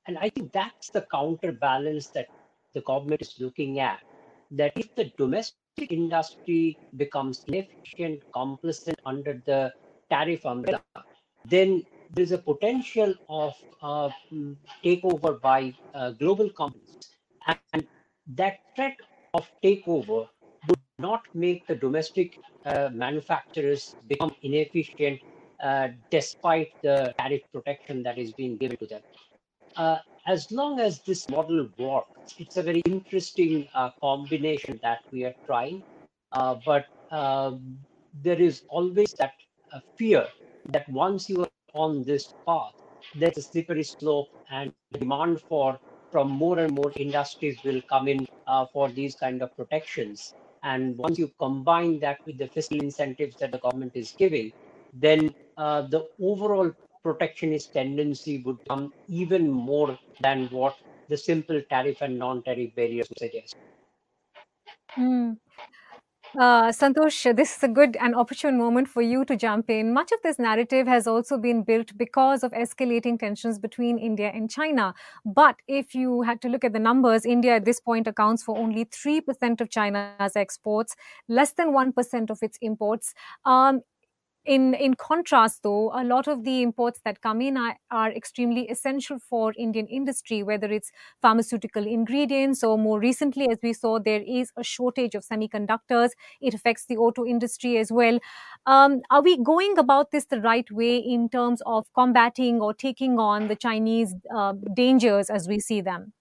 And 0.06 0.18
I 0.18 0.30
think 0.30 0.52
that's 0.52 0.90
the 0.90 1.06
counterbalance 1.12 2.08
that 2.10 2.28
the 2.74 2.80
government 2.82 3.22
is 3.22 3.36
looking 3.38 3.80
at. 3.80 4.00
That 4.50 4.72
if 4.76 4.94
the 4.96 5.12
domestic 5.16 5.59
industry 5.78 6.78
becomes 6.96 7.42
inefficient, 7.46 8.22
complicit 8.34 8.94
under 9.04 9.42
the 9.46 9.72
tariff 10.10 10.44
umbrella, 10.46 10.82
then 11.44 11.84
there's 12.10 12.32
a 12.32 12.38
potential 12.38 13.14
of 13.28 13.54
uh, 13.82 14.10
takeover 14.84 15.40
by 15.40 15.74
uh, 15.94 16.10
global 16.12 16.50
companies. 16.50 17.16
And 17.46 17.86
that 18.34 18.58
threat 18.76 18.96
of 19.34 19.50
takeover 19.64 20.28
would 20.68 20.80
not 20.98 21.22
make 21.34 21.66
the 21.66 21.76
domestic 21.76 22.40
uh, 22.64 22.90
manufacturers 22.92 23.96
become 24.06 24.34
inefficient 24.42 25.20
uh, 25.62 25.88
despite 26.10 26.68
the 26.82 27.14
tariff 27.18 27.42
protection 27.52 28.02
that 28.02 28.18
is 28.18 28.32
being 28.34 28.56
given 28.56 28.76
to 28.78 28.86
them. 28.86 29.02
As 30.30 30.52
long 30.52 30.78
as 30.78 31.02
this 31.02 31.28
model 31.28 31.68
works, 31.76 32.34
it's 32.38 32.56
a 32.56 32.62
very 32.62 32.82
interesting 32.86 33.68
uh, 33.74 33.90
combination 34.00 34.78
that 34.80 35.00
we 35.10 35.24
are 35.24 35.34
trying. 35.44 35.82
Uh, 36.30 36.54
but 36.64 36.86
um, 37.10 37.78
there 38.12 38.40
is 38.40 38.62
always 38.68 39.12
that 39.18 39.32
uh, 39.74 39.80
fear 39.98 40.28
that 40.66 40.88
once 40.88 41.28
you 41.28 41.42
are 41.42 41.50
on 41.74 42.04
this 42.04 42.32
path, 42.46 42.70
there's 43.16 43.38
a 43.38 43.42
slippery 43.42 43.82
slope 43.82 44.28
and 44.50 44.72
demand 44.92 45.40
for 45.48 45.80
from 46.12 46.30
more 46.30 46.60
and 46.60 46.72
more 46.74 46.92
industries 46.94 47.58
will 47.64 47.82
come 47.88 48.06
in 48.06 48.24
uh, 48.46 48.66
for 48.72 48.88
these 48.88 49.16
kind 49.16 49.42
of 49.42 49.50
protections. 49.56 50.34
And 50.62 50.96
once 50.96 51.18
you 51.18 51.32
combine 51.40 51.98
that 52.00 52.20
with 52.24 52.38
the 52.38 52.46
fiscal 52.46 52.78
incentives 52.78 53.36
that 53.38 53.50
the 53.50 53.58
government 53.58 53.92
is 53.96 54.12
giving, 54.16 54.52
then 54.92 55.34
uh, 55.56 55.82
the 55.82 56.06
overall 56.20 56.70
protectionist 57.02 57.72
tendency 57.72 58.42
would 58.42 58.58
come 58.68 58.92
even 59.08 59.50
more 59.50 59.98
than 60.20 60.46
what 60.48 60.76
the 61.08 61.16
simple 61.16 61.60
tariff 61.68 62.00
and 62.00 62.18
non-tariff 62.18 62.74
barriers 62.74 63.08
suggest. 63.18 63.56
Mm. 64.96 65.36
Uh, 66.38 66.68
Santosh, 66.68 67.34
this 67.34 67.56
is 67.56 67.62
a 67.64 67.68
good 67.68 67.96
and 67.96 68.14
opportune 68.14 68.56
moment 68.56 68.86
for 68.86 69.02
you 69.02 69.24
to 69.24 69.36
jump 69.36 69.68
in. 69.68 69.92
Much 69.92 70.12
of 70.12 70.22
this 70.22 70.38
narrative 70.38 70.86
has 70.86 71.08
also 71.08 71.36
been 71.36 71.64
built 71.64 71.96
because 71.98 72.44
of 72.44 72.52
escalating 72.52 73.18
tensions 73.18 73.58
between 73.58 73.98
India 73.98 74.30
and 74.32 74.48
China. 74.48 74.94
But 75.24 75.56
if 75.66 75.92
you 75.92 76.22
had 76.22 76.40
to 76.42 76.48
look 76.48 76.62
at 76.62 76.72
the 76.72 76.78
numbers, 76.78 77.26
India 77.26 77.56
at 77.56 77.64
this 77.64 77.80
point 77.80 78.06
accounts 78.06 78.44
for 78.44 78.56
only 78.56 78.84
3% 78.84 79.60
of 79.60 79.70
China's 79.70 80.36
exports, 80.36 80.94
less 81.28 81.52
than 81.54 81.72
1% 81.72 82.30
of 82.30 82.38
its 82.42 82.58
imports. 82.62 83.12
Um, 83.44 83.80
in 84.44 84.74
in 84.74 84.94
contrast 84.94 85.62
though 85.62 85.90
a 85.94 86.02
lot 86.02 86.26
of 86.26 86.44
the 86.44 86.62
imports 86.62 87.00
that 87.04 87.20
come 87.20 87.40
in 87.40 87.56
are, 87.56 87.76
are, 87.90 88.10
extremely 88.10 88.66
essential 88.68 89.18
for 89.18 89.52
indian 89.58 89.86
industry 89.86 90.42
whether 90.42 90.66
it's 90.66 90.90
pharmaceutical 91.20 91.86
ingredients 91.86 92.64
or 92.64 92.78
more 92.78 92.98
recently 92.98 93.48
as 93.50 93.58
we 93.62 93.72
saw 93.72 93.98
there 93.98 94.22
is 94.26 94.50
a 94.56 94.64
shortage 94.64 95.14
of 95.14 95.24
semiconductors. 95.24 96.10
It 96.40 96.54
affects 96.54 96.86
the 96.86 96.96
auto 96.96 97.24
industry 97.24 97.78
as 97.78 97.92
well. 97.92 98.18
Um, 98.66 99.00
are 99.10 99.22
we 99.22 99.42
going 99.42 99.78
about 99.78 100.10
this 100.10 100.26
the 100.26 100.40
right 100.40 100.70
way 100.70 100.96
in 100.96 101.28
terms 101.28 101.62
of 101.66 101.86
combating 101.94 102.60
or 102.60 102.74
taking 102.74 103.18
on 103.18 103.48
the 103.48 103.56
chinese 103.56 104.14
uh, 104.34 104.54
dangers 104.74 105.30
as 105.30 105.48
we 105.48 105.60
see 105.60 105.80
them? 105.80 106.12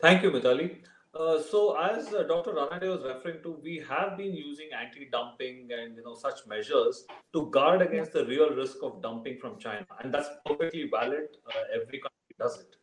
Thank 0.00 0.22
you 0.22 0.30
Mithali. 0.30 0.91
Uh, 1.14 1.42
so 1.42 1.76
as 1.76 2.06
uh, 2.14 2.22
Dr. 2.22 2.52
Ranade 2.52 2.88
was 2.88 3.02
referring 3.04 3.42
to, 3.42 3.60
we 3.62 3.84
have 3.86 4.16
been 4.16 4.32
using 4.32 4.68
anti-dumping 4.72 5.68
and 5.70 5.96
you 5.96 6.02
know 6.02 6.14
such 6.14 6.46
measures 6.46 7.04
to 7.34 7.50
guard 7.50 7.82
against 7.82 8.14
the 8.14 8.24
real 8.24 8.48
risk 8.50 8.76
of 8.82 9.02
dumping 9.02 9.36
from 9.38 9.58
China, 9.58 9.84
and 10.00 10.12
that's 10.12 10.30
perfectly 10.46 10.88
valid. 10.90 11.28
Uh, 11.46 11.64
every 11.74 11.98
country 11.98 12.34
does 12.38 12.60
it. 12.60 12.76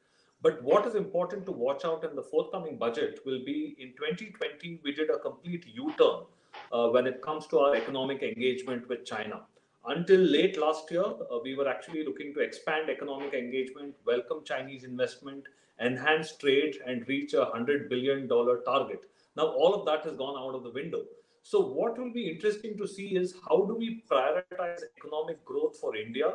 But 0.43 0.61
what 0.61 0.85
is 0.85 0.93
important 0.93 1.47
to 1.47 1.51
watch 1.51 1.85
out 1.85 2.03
in 2.03 2.15
the 2.15 2.21
forthcoming 2.21 2.77
budget 2.77 3.19
will 3.25 3.43
be 3.43 3.75
in 3.79 3.93
2020 3.97 4.79
we 4.83 4.93
did 4.93 5.09
a 5.09 5.17
complete 5.17 5.65
U-turn 5.73 6.25
uh, 6.71 6.87
when 6.89 7.07
it 7.07 7.23
comes 7.23 7.47
to 7.47 7.59
our 7.59 7.75
economic 7.75 8.21
engagement 8.21 8.87
with 8.87 9.05
China. 9.05 9.41
Until 9.87 10.19
late 10.19 10.55
last 10.59 10.91
year, 10.91 11.03
uh, 11.03 11.39
we 11.43 11.55
were 11.55 11.67
actually 11.67 12.05
looking 12.05 12.35
to 12.35 12.41
expand 12.41 12.91
economic 12.91 13.33
engagement, 13.33 13.95
welcome 14.05 14.43
Chinese 14.45 14.83
investment, 14.83 15.45
enhance 15.81 16.35
trade, 16.35 16.77
and 16.85 17.07
reach 17.07 17.33
a 17.33 17.45
$100 17.45 17.89
billion 17.89 18.27
target. 18.27 19.01
Now, 19.35 19.47
all 19.47 19.73
of 19.73 19.85
that 19.85 20.03
has 20.05 20.17
gone 20.17 20.37
out 20.37 20.55
of 20.55 20.63
the 20.63 20.71
window. 20.71 21.03
So, 21.43 21.61
what 21.61 21.97
will 21.97 22.11
be 22.11 22.29
interesting 22.29 22.77
to 22.77 22.87
see 22.87 23.15
is 23.15 23.35
how 23.47 23.65
do 23.65 23.75
we 23.75 24.03
prioritize 24.11 24.81
economic 24.97 25.43
growth 25.45 25.77
for 25.79 25.95
India 25.95 26.33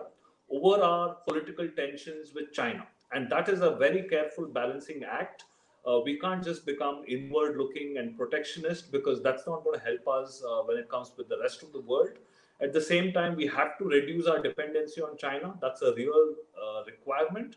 over 0.50 0.82
our 0.82 1.16
political 1.28 1.68
tensions 1.68 2.32
with 2.34 2.52
China? 2.52 2.86
And 3.12 3.30
that 3.30 3.48
is 3.48 3.60
a 3.60 3.70
very 3.70 4.02
careful 4.08 4.46
balancing 4.46 5.04
act. 5.04 5.44
Uh, 5.86 6.00
we 6.04 6.18
can't 6.18 6.42
just 6.42 6.64
become 6.64 7.04
inward 7.06 7.58
looking 7.58 7.98
and 7.98 8.16
protectionist 8.16 8.90
because 8.90 9.22
that's 9.22 9.46
not 9.46 9.62
going 9.62 9.78
to 9.78 9.84
help 9.84 10.08
us 10.08 10.42
uh, 10.42 10.62
when 10.62 10.78
it 10.78 10.88
comes 10.88 11.12
with 11.16 11.28
the 11.28 11.38
rest 11.38 11.62
of 11.62 11.72
the 11.72 11.80
world. 11.80 12.18
At 12.60 12.72
the 12.72 12.80
same 12.80 13.12
time, 13.12 13.36
we 13.36 13.46
have 13.48 13.76
to 13.78 13.84
reduce 13.84 14.26
our 14.26 14.40
dependency 14.40 15.02
on 15.02 15.16
China. 15.18 15.54
That's 15.60 15.82
a 15.82 15.94
real 15.94 16.34
uh, 16.56 16.84
requirement. 16.86 17.56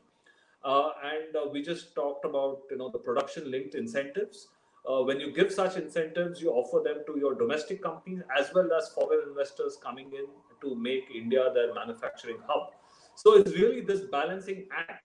Uh, 0.64 0.90
and 1.04 1.36
uh, 1.36 1.50
we 1.52 1.62
just 1.62 1.96
talked 1.96 2.26
about 2.26 2.62
you 2.72 2.78
know 2.78 2.90
the 2.90 3.00
production 3.00 3.50
linked 3.50 3.76
incentives. 3.76 4.48
Uh, 4.90 5.04
when 5.04 5.20
you 5.20 5.34
give 5.34 5.52
such 5.52 5.76
incentives, 5.76 6.42
you 6.42 6.50
offer 6.50 6.82
them 6.84 7.04
to 7.06 7.20
your 7.20 7.36
domestic 7.36 7.84
companies 7.84 8.22
as 8.40 8.50
well 8.56 8.70
as 8.74 8.90
foreign 8.90 9.20
investors 9.28 9.78
coming 9.84 10.12
in 10.14 10.26
to 10.62 10.76
make 10.76 11.04
India 11.14 11.52
their 11.54 11.74
manufacturing 11.74 12.38
hub. 12.48 12.72
So 13.16 13.34
it's 13.34 13.52
really 13.52 13.82
this 13.82 14.02
balancing 14.12 14.68
act 14.72 15.04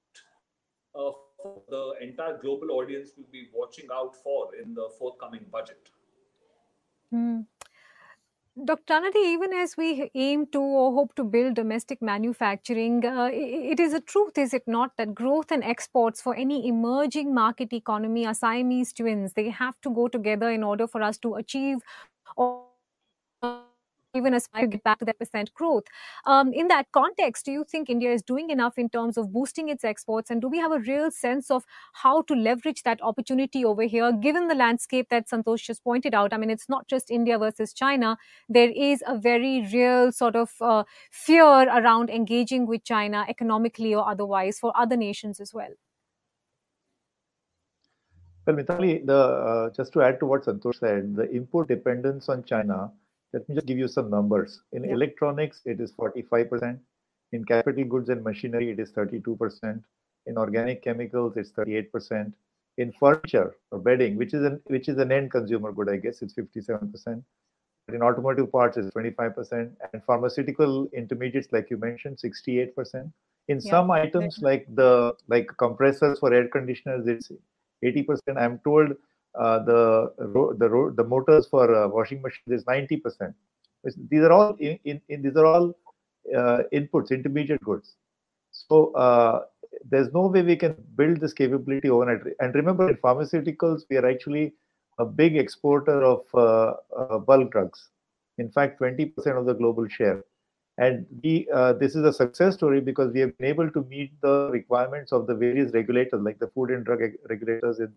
uh, 0.94 1.10
the 1.68 1.94
entire 2.00 2.38
global 2.38 2.72
audience 2.72 3.10
will 3.16 3.26
be 3.32 3.48
watching 3.52 3.88
out 3.92 4.14
for 4.22 4.54
in 4.54 4.74
the 4.74 4.88
forthcoming 4.98 5.44
budget. 5.50 5.90
Mm. 7.12 7.46
Dr. 8.54 9.00
Ranade, 9.00 9.16
even 9.16 9.54
as 9.54 9.78
we 9.78 10.10
aim 10.14 10.46
to 10.48 10.60
or 10.60 10.92
hope 10.92 11.14
to 11.14 11.24
build 11.24 11.54
domestic 11.54 12.02
manufacturing, 12.02 13.02
uh, 13.04 13.30
it 13.32 13.80
is 13.80 13.94
a 13.94 14.00
truth, 14.00 14.36
is 14.36 14.52
it 14.52 14.64
not, 14.66 14.90
that 14.98 15.14
growth 15.14 15.50
and 15.50 15.64
exports 15.64 16.20
for 16.20 16.34
any 16.36 16.68
emerging 16.68 17.32
market 17.32 17.72
economy 17.72 18.26
are 18.26 18.34
Siamese 18.34 18.92
twins. 18.92 19.32
They 19.32 19.48
have 19.48 19.80
to 19.80 19.90
go 19.90 20.06
together 20.06 20.50
in 20.50 20.62
order 20.62 20.86
for 20.86 21.02
us 21.02 21.16
to 21.18 21.36
achieve 21.36 21.78
or 22.36 22.66
even 24.14 24.34
aspire 24.34 24.62
to 24.62 24.68
get 24.68 24.84
back 24.84 24.98
to 24.98 25.04
that 25.06 25.18
percent 25.18 25.52
growth. 25.54 25.84
Um, 26.26 26.52
in 26.52 26.68
that 26.68 26.86
context, 26.92 27.46
do 27.46 27.52
you 27.52 27.64
think 27.64 27.88
India 27.88 28.12
is 28.12 28.22
doing 28.22 28.50
enough 28.50 28.78
in 28.78 28.88
terms 28.90 29.16
of 29.16 29.32
boosting 29.32 29.68
its 29.68 29.84
exports? 29.84 30.30
And 30.30 30.40
do 30.40 30.48
we 30.48 30.58
have 30.58 30.72
a 30.72 30.80
real 30.80 31.10
sense 31.10 31.50
of 31.50 31.64
how 31.94 32.22
to 32.22 32.34
leverage 32.34 32.82
that 32.82 33.02
opportunity 33.02 33.64
over 33.64 33.82
here, 33.82 34.12
given 34.12 34.48
the 34.48 34.54
landscape 34.54 35.08
that 35.10 35.28
Santosh 35.28 35.62
just 35.62 35.82
pointed 35.82 36.14
out? 36.14 36.32
I 36.32 36.36
mean, 36.36 36.50
it's 36.50 36.68
not 36.68 36.88
just 36.88 37.10
India 37.10 37.38
versus 37.38 37.72
China. 37.72 38.18
There 38.48 38.70
is 38.70 39.02
a 39.06 39.16
very 39.16 39.66
real 39.72 40.12
sort 40.12 40.36
of 40.36 40.50
uh, 40.60 40.84
fear 41.10 41.44
around 41.44 42.10
engaging 42.10 42.66
with 42.66 42.84
China 42.84 43.24
economically 43.28 43.94
or 43.94 44.06
otherwise 44.06 44.58
for 44.58 44.72
other 44.76 44.96
nations 44.96 45.40
as 45.40 45.54
well. 45.54 45.70
Well, 48.44 48.56
Mithali, 48.56 49.06
the, 49.06 49.16
uh, 49.16 49.70
just 49.70 49.92
to 49.92 50.02
add 50.02 50.18
to 50.18 50.26
what 50.26 50.44
Santosh 50.44 50.80
said, 50.80 51.14
the 51.14 51.30
import 51.30 51.68
dependence 51.68 52.28
on 52.28 52.42
China 52.42 52.90
let 53.32 53.48
me 53.48 53.54
just 53.54 53.66
give 53.66 53.78
you 53.78 53.88
some 53.88 54.10
numbers. 54.10 54.60
In 54.72 54.84
yeah. 54.84 54.92
electronics, 54.92 55.60
it 55.64 55.80
is 55.80 55.92
45%. 55.92 56.78
In 57.32 57.44
capital 57.44 57.84
goods 57.84 58.10
and 58.10 58.22
machinery, 58.22 58.70
it 58.70 58.78
is 58.78 58.92
32%. 58.92 59.82
In 60.26 60.38
organic 60.38 60.82
chemicals, 60.82 61.36
it's 61.36 61.50
38%. 61.52 62.32
In 62.78 62.92
furniture 62.92 63.54
or 63.70 63.78
bedding, 63.78 64.16
which 64.16 64.32
is 64.32 64.44
an 64.44 64.58
which 64.66 64.88
is 64.88 64.96
an 64.96 65.12
end 65.12 65.30
consumer 65.30 65.72
good, 65.72 65.90
I 65.90 65.96
guess, 65.96 66.22
it's 66.22 66.34
57%. 66.34 67.22
But 67.86 67.94
in 67.94 68.02
automotive 68.02 68.50
parts, 68.50 68.78
it's 68.78 68.94
25%. 68.94 69.72
And 69.92 70.04
pharmaceutical 70.06 70.88
intermediates, 70.94 71.48
like 71.52 71.68
you 71.68 71.76
mentioned, 71.76 72.16
68%. 72.16 73.12
In 73.48 73.60
yeah. 73.60 73.70
some 73.70 73.90
items 73.90 74.38
like 74.40 74.66
the 74.74 75.14
like 75.28 75.50
compressors 75.58 76.20
for 76.20 76.32
air 76.32 76.48
conditioners, 76.48 77.06
it's 77.06 77.30
80%. 77.84 78.38
I'm 78.38 78.58
told 78.60 78.96
uh, 79.34 79.58
the 79.64 80.12
the 80.18 80.92
the 80.96 81.04
motors 81.04 81.46
for 81.46 81.74
uh, 81.74 81.88
washing 81.88 82.20
machines 82.20 82.60
is 82.60 82.66
90 82.66 82.96
percent. 82.98 83.34
These 84.10 84.20
are 84.20 84.32
all 84.32 84.54
in, 84.58 84.78
in, 84.84 85.00
in 85.08 85.22
these 85.22 85.36
are 85.36 85.46
all 85.46 85.74
uh, 86.36 86.58
inputs, 86.72 87.10
intermediate 87.10 87.62
goods. 87.62 87.96
So 88.50 88.92
uh, 88.94 89.44
there's 89.88 90.12
no 90.12 90.26
way 90.26 90.42
we 90.42 90.56
can 90.56 90.76
build 90.96 91.20
this 91.20 91.32
capability 91.32 91.88
overnight. 91.88 92.20
And 92.40 92.54
remember, 92.54 92.90
in 92.90 92.96
pharmaceuticals, 92.96 93.84
we 93.88 93.96
are 93.96 94.06
actually 94.06 94.52
a 94.98 95.06
big 95.06 95.36
exporter 95.36 96.04
of 96.04 96.22
uh, 96.34 97.18
bulk 97.18 97.50
drugs. 97.50 97.88
In 98.38 98.50
fact, 98.50 98.80
20% 98.80 99.38
of 99.38 99.46
the 99.46 99.54
global 99.54 99.88
share. 99.88 100.22
And 100.78 101.06
we, 101.22 101.48
this 101.80 101.96
is 101.96 102.04
a 102.04 102.12
success 102.12 102.54
story 102.54 102.80
because 102.80 103.12
we 103.12 103.20
have 103.20 103.36
been 103.38 103.48
able 103.48 103.70
to 103.70 103.82
meet 103.84 104.12
the 104.20 104.50
requirements 104.52 105.10
of 105.10 105.26
the 105.26 105.34
various 105.34 105.72
regulators, 105.72 106.20
like 106.22 106.38
the 106.38 106.48
food 106.48 106.70
and 106.70 106.84
drug 106.84 107.00
regulators 107.28 107.80
in 107.80 107.92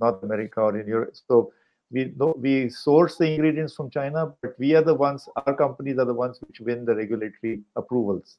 North 0.00 0.22
America 0.22 0.60
or 0.60 0.78
in 0.78 0.86
Europe. 0.86 1.14
So 1.28 1.52
we 1.90 2.12
know 2.16 2.34
we 2.38 2.68
source 2.68 3.16
the 3.18 3.32
ingredients 3.34 3.74
from 3.74 3.90
China, 3.90 4.32
but 4.42 4.58
we 4.58 4.74
are 4.74 4.82
the 4.82 4.94
ones, 4.94 5.28
our 5.46 5.54
companies 5.54 5.98
are 5.98 6.04
the 6.04 6.14
ones 6.14 6.38
which 6.46 6.60
win 6.60 6.84
the 6.84 6.94
regulatory 6.94 7.62
approvals. 7.76 8.36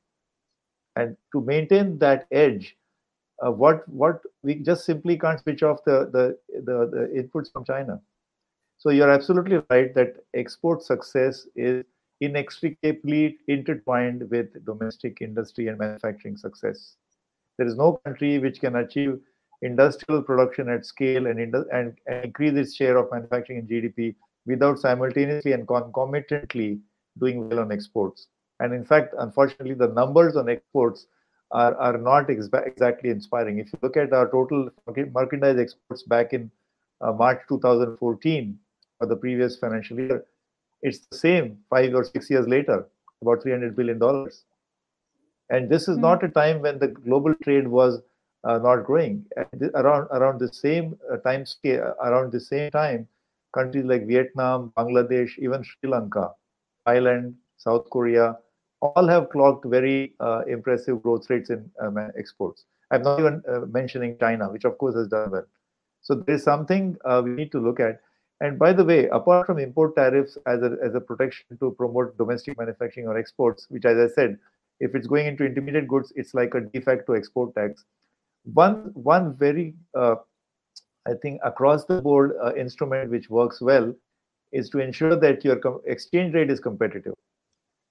And 0.96 1.18
to 1.34 1.42
maintain 1.42 1.98
that 2.00 2.28
edge, 2.32 2.78
uh, 3.46 3.52
what 3.52 3.88
what 3.90 4.22
we 4.44 4.56
just 4.56 4.86
simply 4.86 5.18
can't 5.18 5.40
switch 5.40 5.64
off 5.64 5.84
the, 5.84 6.10
the 6.12 6.38
the 6.62 6.90
the 6.94 7.22
inputs 7.22 7.52
from 7.52 7.66
China. 7.66 8.02
So 8.78 8.90
you're 8.90 9.12
absolutely 9.12 9.62
right 9.70 9.94
that 9.96 10.18
export 10.34 10.84
success 10.84 11.48
is 11.56 11.84
inextricably 12.20 13.40
intertwined 13.48 14.30
with 14.30 14.66
domestic 14.66 15.22
industry 15.22 15.68
and 15.68 15.78
manufacturing 15.78 16.38
success. 16.38 16.96
There 17.58 17.68
is 17.68 17.76
no 17.76 18.00
country 18.06 18.38
which 18.40 18.60
can 18.60 18.76
achieve 18.76 19.20
industrial 19.62 20.22
production 20.22 20.70
at 20.70 20.86
scale 20.86 21.28
and, 21.28 21.40
and, 21.40 21.66
and 21.72 22.26
increase 22.26 22.58
its 22.58 22.74
share 22.76 22.98
of 22.98 23.12
manufacturing 23.12 23.60
in 23.60 23.68
GDP 23.68 24.16
without 24.46 24.80
simultaneously 24.80 25.52
and 25.54 25.68
concomitantly 25.68 26.80
doing 27.20 27.48
well 27.48 27.60
on 27.60 27.72
exports. 27.72 28.28
And 28.60 28.74
in 28.74 28.86
fact, 28.86 29.14
unfortunately, 29.18 29.74
the 29.74 29.88
numbers 29.88 30.36
on 30.36 30.50
exports 30.50 31.08
are, 31.52 31.76
are 31.76 31.98
not 31.98 32.30
ex- 32.30 32.50
exactly 32.66 33.10
inspiring. 33.10 33.60
If 33.60 33.72
you 33.74 33.80
look 33.82 33.98
at 33.98 34.14
our 34.14 34.30
total 34.30 34.70
merchandise 35.14 35.60
exports 35.60 36.04
back 36.04 36.34
in 36.34 36.50
uh, 37.02 37.12
March 37.12 37.42
2014 37.50 38.58
for 39.00 39.06
the 39.06 39.16
previous 39.16 39.58
financial 39.58 40.00
year, 40.00 40.26
it's 40.82 41.00
the 41.12 41.18
same 41.18 41.58
five 41.70 41.94
or 41.94 42.04
six 42.04 42.30
years 42.30 42.48
later, 42.48 42.88
about 43.22 43.44
$300 43.44 43.76
billion. 43.76 44.00
And 45.50 45.70
this 45.70 45.84
is 45.84 45.90
mm-hmm. 45.90 46.02
not 46.02 46.24
a 46.24 46.30
time 46.30 46.62
when 46.62 46.80
the 46.80 46.88
global 46.88 47.36
trade 47.44 47.68
was 47.68 48.02
not 48.44 48.86
growing. 48.86 49.26
around 49.76 50.08
around 50.12 50.40
the 50.40 50.52
same 50.52 50.98
uh, 51.12 51.18
time 51.18 51.46
scale, 51.46 51.94
around 52.02 52.32
the 52.32 52.40
same 52.40 52.72
time, 52.72 53.08
countries 53.54 53.86
like 53.86 54.08
Vietnam, 54.08 54.72
Bangladesh, 54.78 55.38
even 55.40 55.64
Sri 55.64 55.90
Lanka, 55.90 56.32
Thailand, 56.88 57.34
South 57.58 57.90
Korea, 57.90 58.38
all 58.82 59.08
have 59.08 59.30
clocked 59.30 59.66
very 59.66 60.14
uh, 60.20 60.42
impressive 60.48 61.02
growth 61.04 61.30
rates 61.30 61.50
in 61.50 61.70
um, 61.80 61.98
exports. 62.18 62.66
I'm 62.90 63.04
not 63.04 63.20
even 63.20 63.42
uh, 63.48 63.60
mentioning 63.68 64.18
China, 64.20 64.50
which 64.50 64.66
of 64.66 64.78
course 64.78 64.96
has 64.96 65.08
done 65.08 65.32
well. 65.32 65.46
So 66.02 66.16
there's 66.16 66.44
something 66.44 66.98
uh, 67.06 67.22
we 67.24 67.32
need 67.32 67.52
to 67.52 67.60
look 67.60 67.80
at. 67.80 68.02
And 68.42 68.58
by 68.58 68.74
the 68.74 68.84
way, 68.84 69.08
apart 69.10 69.46
from 69.46 69.60
import 69.60 69.96
tariffs 69.96 70.38
as 70.48 70.64
a, 70.64 70.76
as 70.84 70.96
a 70.96 71.00
protection 71.00 71.46
to 71.60 71.72
promote 71.78 72.18
domestic 72.18 72.58
manufacturing 72.58 73.08
or 73.08 73.18
exports, 73.18 73.68
which 73.70 73.86
as 73.86 73.98
I 73.98 74.14
said, 74.14 74.40
if 74.80 74.96
it's 74.96 75.06
going 75.06 75.28
into 75.28 75.46
intermediate 75.46 75.88
goods, 75.88 76.12
it's 76.16 76.34
like 76.34 76.56
a 76.56 76.62
de 76.62 76.82
facto 76.82 77.14
export 77.14 77.54
tax. 77.54 77.86
One, 78.44 78.92
one 78.94 79.36
very, 79.36 79.76
uh, 79.96 80.16
I 81.08 81.14
think, 81.22 81.42
across 81.44 81.86
the 81.86 82.02
board 82.02 82.34
uh, 82.44 82.56
instrument 82.56 83.12
which 83.12 83.30
works 83.30 83.62
well 83.62 83.94
is 84.52 84.70
to 84.70 84.80
ensure 84.80 85.16
that 85.16 85.46
your 85.46 85.60
exchange 85.86 86.34
rate 86.34 86.50
is 86.50 86.60
competitive. 86.60 87.14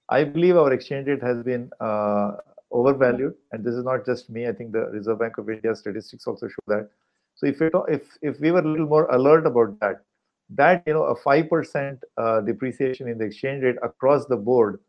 I 0.09 0.23
believe 0.23 0.57
our 0.57 0.73
exchange 0.73 1.07
rate 1.07 1.23
has 1.23 1.41
been 1.41 1.71
uh, 1.79 2.33
overvalued, 2.71 3.33
and 3.51 3.63
this 3.63 3.75
is 3.75 3.83
not 3.83 4.05
just 4.05 4.29
me. 4.29 4.47
I 4.47 4.51
think 4.51 4.73
the 4.73 4.87
Reserve 4.87 5.19
Bank 5.19 5.37
of 5.37 5.49
India 5.49 5.75
statistics 5.75 6.27
also 6.27 6.47
show 6.47 6.63
that. 6.67 6.89
So 7.35 7.47
if 7.47 7.61
it, 7.61 7.73
if 7.87 8.17
if 8.21 8.39
we 8.39 8.51
were 8.51 8.59
a 8.59 8.67
little 8.67 8.87
more 8.87 9.05
alert 9.05 9.45
about 9.47 9.79
that, 9.79 10.03
that 10.49 10.83
you 10.85 10.93
know 10.93 11.03
a 11.03 11.15
five 11.15 11.49
percent 11.49 12.03
uh, 12.17 12.41
depreciation 12.41 13.07
in 13.07 13.17
the 13.17 13.25
exchange 13.25 13.63
rate 13.63 13.77
across 13.81 14.25
the 14.25 14.35
board 14.35 14.79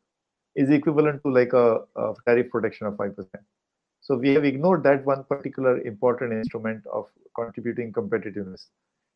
is 0.57 0.71
equivalent 0.71 1.23
to 1.23 1.33
like 1.33 1.53
a, 1.53 1.81
a 1.97 2.15
tariff 2.27 2.51
protection 2.51 2.89
of 2.89 2.97
five 2.97 3.17
percent. 3.17 3.45
So 4.13 4.19
we 4.19 4.35
have 4.35 4.45
ignored 4.45 4.83
that 4.83 5.07
one 5.07 5.25
particular 5.25 5.81
important 5.81 6.35
instrument 6.35 6.87
of 6.87 7.07
contributing 7.35 7.95
competitiveness. 7.95 8.67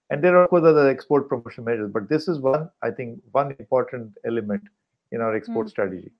And 0.08 0.24
there 0.24 0.34
are 0.38 0.44
of 0.44 0.48
course 0.48 0.64
other 0.64 0.88
export 0.88 1.28
promotion 1.28 1.64
measures, 1.64 1.90
but 1.92 2.08
this 2.08 2.28
is 2.28 2.38
one 2.38 2.70
I 2.82 2.92
think 2.92 3.20
one 3.32 3.54
important 3.58 4.16
element 4.24 4.62
in 5.12 5.20
our 5.20 5.36
export 5.36 5.66
mm. 5.66 5.70
strategy. 5.70 6.10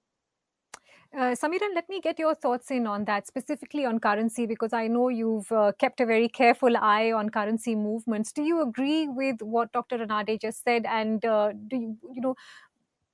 Uh, 1.16 1.35
Samiran, 1.42 1.75
let 1.75 1.88
me 1.88 2.02
get 2.02 2.18
your 2.18 2.35
thoughts 2.35 2.71
in 2.71 2.87
on 2.87 3.06
that, 3.06 3.26
specifically 3.26 3.87
on 3.87 3.99
currency, 3.99 4.45
because 4.45 4.75
I 4.75 4.88
know 4.88 5.09
you've 5.09 5.50
uh, 5.50 5.73
kept 5.78 6.02
a 6.02 6.04
very 6.04 6.28
careful 6.28 6.76
eye 6.76 7.12
on 7.12 7.30
currency 7.30 7.75
movements. 7.75 8.30
Do 8.30 8.42
you 8.42 8.61
agree 8.61 9.09
with 9.09 9.40
what 9.40 9.73
Dr. 9.73 9.97
Ranade 10.00 10.38
just 10.38 10.64
said? 10.64 10.85
And 10.85 11.25
uh, 11.25 11.52
do 11.68 11.76
you, 11.76 11.97
you 12.12 12.21
know, 12.21 12.35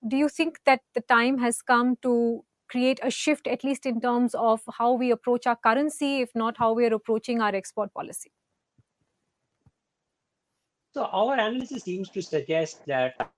do 0.09 0.17
you 0.17 0.29
think 0.29 0.59
that 0.65 0.81
the 0.95 1.03
time 1.03 1.39
has 1.39 1.63
come 1.63 1.95
to 2.03 2.43
create 2.73 3.01
a 3.03 3.11
shift, 3.11 3.47
at 3.47 3.63
least 3.63 3.87
in 3.87 4.01
terms 4.01 4.35
of 4.35 4.63
how 4.79 4.93
we 4.93 5.11
approach 5.11 5.47
our 5.47 5.57
currency, 5.57 6.21
if 6.21 6.31
not 6.35 6.57
how 6.57 6.73
we 6.73 6.87
are 6.87 6.95
approaching 6.95 7.41
our 7.41 7.55
export 7.55 7.93
policy? 7.93 8.33
So 10.95 11.05
our 11.05 11.35
analysis 11.35 11.85
seems 11.85 12.11
to 12.11 12.23
suggest 12.23 12.85
that 12.87 13.33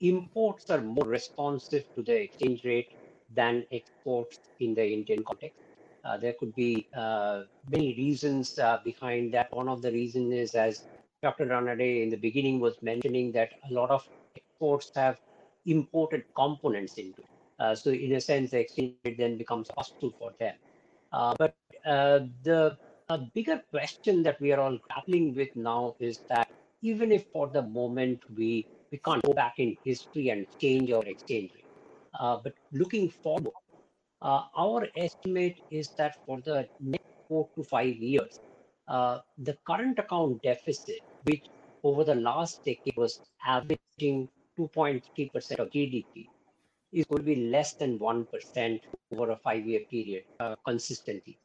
imports 0.00 0.70
are 0.70 0.80
more 0.80 1.04
responsive 1.04 1.84
to 1.94 2.02
the 2.02 2.16
exchange 2.22 2.64
rate 2.64 2.92
than 3.34 3.64
exports 3.72 4.40
in 4.60 4.74
the 4.74 4.86
Indian 4.92 5.24
context. 5.24 5.58
Uh, 6.04 6.16
there 6.16 6.34
could 6.38 6.54
be 6.54 6.86
uh, 6.96 7.42
many 7.70 7.94
reasons 7.94 8.58
uh, 8.58 8.78
behind 8.84 9.34
that. 9.34 9.52
One 9.52 9.68
of 9.68 9.82
the 9.82 9.90
reasons 9.90 10.32
is, 10.32 10.54
as 10.54 10.84
Dr. 11.22 11.46
Ranade 11.46 12.02
in 12.02 12.10
the 12.10 12.16
beginning 12.16 12.60
was 12.60 12.80
mentioning, 12.82 13.32
that 13.32 13.50
a 13.68 13.74
lot 13.74 13.90
of 13.90 14.08
exports 14.36 14.92
have 14.94 15.18
imported 15.64 16.24
components 16.36 16.94
into. 16.94 17.22
Uh, 17.22 17.35
so, 17.74 17.90
in 17.90 18.12
a 18.12 18.20
sense, 18.20 18.50
the 18.50 18.60
exchange 18.60 18.94
rate 19.04 19.18
then 19.18 19.38
becomes 19.38 19.68
hostile 19.76 20.12
for 20.18 20.32
them. 20.38 20.54
Uh, 21.12 21.34
but 21.38 21.54
uh, 21.86 22.20
the 22.42 22.76
bigger 23.34 23.62
question 23.70 24.22
that 24.22 24.40
we 24.40 24.52
are 24.52 24.60
all 24.60 24.78
grappling 24.88 25.34
with 25.34 25.48
now 25.54 25.94
is 26.00 26.20
that 26.28 26.48
even 26.82 27.12
if 27.12 27.24
for 27.32 27.48
the 27.48 27.62
moment 27.62 28.22
we 28.36 28.66
we 28.92 28.98
can't 28.98 29.22
go 29.22 29.32
back 29.32 29.54
in 29.58 29.76
history 29.84 30.28
and 30.28 30.46
change 30.60 30.90
our 30.92 31.04
exchange 31.04 31.50
rate. 31.54 31.64
Uh, 32.18 32.38
but 32.42 32.52
looking 32.72 33.10
forward, 33.10 33.52
uh, 34.22 34.42
our 34.56 34.86
estimate 34.96 35.58
is 35.70 35.90
that 35.98 36.16
for 36.24 36.40
the 36.42 36.68
next 36.80 37.04
four 37.28 37.48
to 37.56 37.64
five 37.64 37.96
years, 37.96 38.38
uh, 38.88 39.18
the 39.38 39.56
current 39.66 39.98
account 39.98 40.40
deficit, 40.42 41.00
which 41.24 41.46
over 41.82 42.04
the 42.04 42.14
last 42.14 42.60
decade 42.64 42.96
was 42.96 43.20
averaging 43.44 44.28
2.3% 44.58 45.58
of 45.58 45.70
GDP, 45.70 46.30
is 46.96 47.06
going 47.06 47.22
to 47.22 47.26
be 47.34 47.48
less 47.50 47.74
than 47.74 47.98
1% 47.98 48.86
over 49.12 49.30
a 49.32 49.36
five 49.38 49.66
year 49.66 49.82
period 49.90 50.24
uh, 50.40 50.56
consistently. 50.66 51.38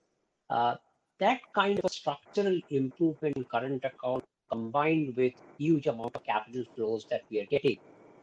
Uh, 0.50 0.76
that 1.20 1.42
kind 1.56 1.80
of 1.84 1.92
structural 1.92 2.60
improvement 2.70 3.38
in 3.38 3.46
current 3.46 3.84
account 3.86 4.24
combined 4.52 5.16
with 5.18 5.34
huge 5.58 5.88
amount 5.88 6.16
of 6.16 6.24
capital 6.26 6.64
flows 6.76 7.06
that 7.10 7.24
we 7.32 7.40
are 7.42 7.48
getting 7.48 7.78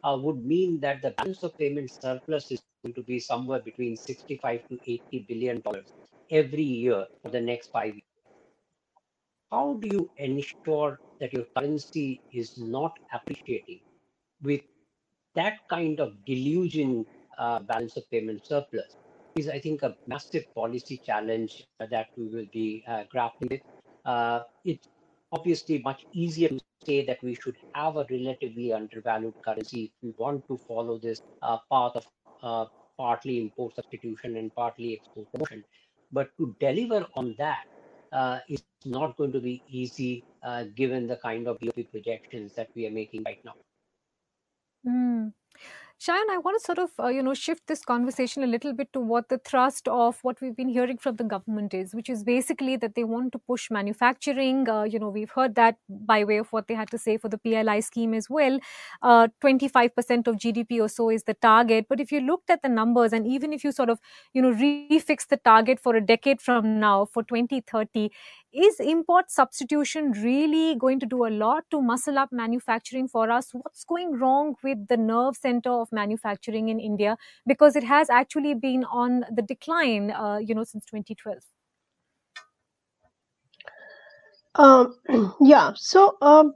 uh, 0.04 0.18
would 0.20 0.44
mean 0.44 0.80
that 0.80 1.02
the 1.02 1.12
balance 1.12 1.42
of 1.42 1.56
payment 1.58 1.90
surplus 1.90 2.50
is 2.52 2.60
going 2.84 2.94
to 2.94 3.02
be 3.02 3.18
somewhere 3.20 3.60
between 3.60 3.96
65 3.96 4.62
to 4.70 4.80
80 4.86 5.26
billion 5.28 5.60
dollars 5.62 5.92
every 6.30 6.62
year 6.62 7.06
for 7.22 7.30
the 7.30 7.40
next 7.40 7.68
five 7.68 7.94
years. 7.94 8.02
How 9.50 9.74
do 9.74 9.88
you 9.88 10.10
ensure 10.16 11.00
that 11.20 11.32
your 11.34 11.44
currency 11.56 12.22
is 12.32 12.56
not 12.58 12.98
appreciating 13.12 13.80
with 14.42 14.62
that 15.34 15.60
kind 15.70 16.00
of 16.00 16.24
delusion 16.24 17.06
uh, 17.38 17.60
balance 17.60 17.96
of 17.96 18.10
payment 18.10 18.46
surplus? 18.46 18.96
Is 19.36 19.48
I 19.48 19.60
think 19.60 19.82
a 19.82 19.96
massive 20.06 20.44
policy 20.54 21.00
challenge 21.04 21.66
that 21.78 22.08
we 22.16 22.28
will 22.28 22.46
be 22.52 22.84
uh, 22.88 23.04
grappling 23.10 23.48
with. 23.50 23.60
Uh, 24.04 24.40
it's 24.64 24.88
obviously 25.32 25.80
much 25.84 26.06
easier 26.12 26.48
to 26.48 26.60
say 26.84 27.04
that 27.04 27.22
we 27.22 27.34
should 27.34 27.56
have 27.74 27.96
a 27.96 28.06
relatively 28.10 28.72
undervalued 28.72 29.34
currency 29.44 29.84
if 29.84 29.90
we 30.02 30.14
want 30.18 30.46
to 30.48 30.58
follow 30.66 30.98
this 30.98 31.20
uh, 31.42 31.58
path 31.70 31.92
of 31.96 32.06
uh, 32.42 32.64
partly 32.98 33.40
import 33.40 33.74
substitution 33.76 34.36
and 34.36 34.54
partly 34.54 34.94
export 34.94 35.30
promotion. 35.32 35.64
But 36.12 36.30
to 36.38 36.56
deliver 36.60 37.06
on 37.16 37.34
that 37.38 37.64
uh, 38.12 38.38
is 38.48 38.64
not 38.84 39.16
going 39.16 39.32
to 39.32 39.40
be 39.40 39.62
easy 39.68 40.24
uh, 40.42 40.64
given 40.74 41.06
the 41.06 41.16
kind 41.16 41.46
of 41.46 41.58
BOP 41.60 41.90
projections 41.90 42.54
that 42.54 42.70
we 42.74 42.86
are 42.86 42.90
making 42.90 43.22
right 43.24 43.38
now. 43.44 43.54
Mm. 44.86 45.32
Saon, 46.00 46.30
I 46.30 46.38
want 46.38 46.56
to 46.60 46.64
sort 46.64 46.78
of, 46.78 46.90
uh, 47.00 47.08
you 47.08 47.24
know, 47.24 47.34
shift 47.34 47.66
this 47.66 47.84
conversation 47.84 48.44
a 48.44 48.46
little 48.46 48.72
bit 48.72 48.92
to 48.92 49.00
what 49.00 49.28
the 49.28 49.38
thrust 49.38 49.88
of 49.88 50.20
what 50.22 50.40
we've 50.40 50.54
been 50.54 50.68
hearing 50.68 50.96
from 50.96 51.16
the 51.16 51.24
government 51.24 51.74
is, 51.74 51.92
which 51.92 52.08
is 52.08 52.22
basically 52.22 52.76
that 52.76 52.94
they 52.94 53.02
want 53.02 53.32
to 53.32 53.38
push 53.40 53.68
manufacturing. 53.68 54.68
Uh, 54.68 54.84
you 54.84 55.00
know, 55.00 55.08
we've 55.08 55.32
heard 55.32 55.56
that 55.56 55.76
by 55.90 56.22
way 56.22 56.36
of 56.38 56.52
what 56.52 56.68
they 56.68 56.74
had 56.74 56.88
to 56.92 56.98
say 56.98 57.16
for 57.16 57.28
the 57.28 57.36
PLI 57.38 57.80
scheme 57.80 58.14
as 58.14 58.30
well. 58.30 58.60
Uh, 59.02 59.26
25% 59.40 60.28
of 60.28 60.36
GDP 60.36 60.78
or 60.80 60.88
so 60.88 61.10
is 61.10 61.24
the 61.24 61.34
target. 61.34 61.86
But 61.88 61.98
if 62.00 62.12
you 62.12 62.20
looked 62.20 62.48
at 62.48 62.62
the 62.62 62.68
numbers, 62.68 63.12
and 63.12 63.26
even 63.26 63.52
if 63.52 63.64
you 63.64 63.72
sort 63.72 63.90
of, 63.90 63.98
you 64.32 64.40
know, 64.40 64.52
refix 64.52 65.26
the 65.26 65.36
target 65.36 65.80
for 65.80 65.96
a 65.96 66.00
decade 66.00 66.40
from 66.40 66.78
now, 66.78 67.06
for 67.06 67.24
2030, 67.24 68.12
is 68.52 68.80
import 68.80 69.30
substitution 69.30 70.12
really 70.12 70.74
going 70.76 70.98
to 71.00 71.06
do 71.06 71.26
a 71.26 71.28
lot 71.28 71.64
to 71.70 71.82
muscle 71.82 72.18
up 72.18 72.32
manufacturing 72.32 73.08
for 73.08 73.30
us? 73.30 73.50
What's 73.52 73.84
going 73.84 74.18
wrong 74.18 74.54
with 74.62 74.88
the 74.88 74.96
nerve 74.96 75.36
center 75.36 75.70
of 75.70 75.92
manufacturing 75.92 76.68
in 76.68 76.80
India? 76.80 77.16
Because 77.46 77.76
it 77.76 77.84
has 77.84 78.08
actually 78.08 78.54
been 78.54 78.84
on 78.84 79.24
the 79.30 79.42
decline, 79.42 80.10
uh, 80.10 80.38
you 80.38 80.54
know, 80.54 80.64
since 80.64 80.84
2012. 80.86 81.38
Um, 84.54 85.34
yeah, 85.40 85.72
so 85.76 86.16
um, 86.22 86.54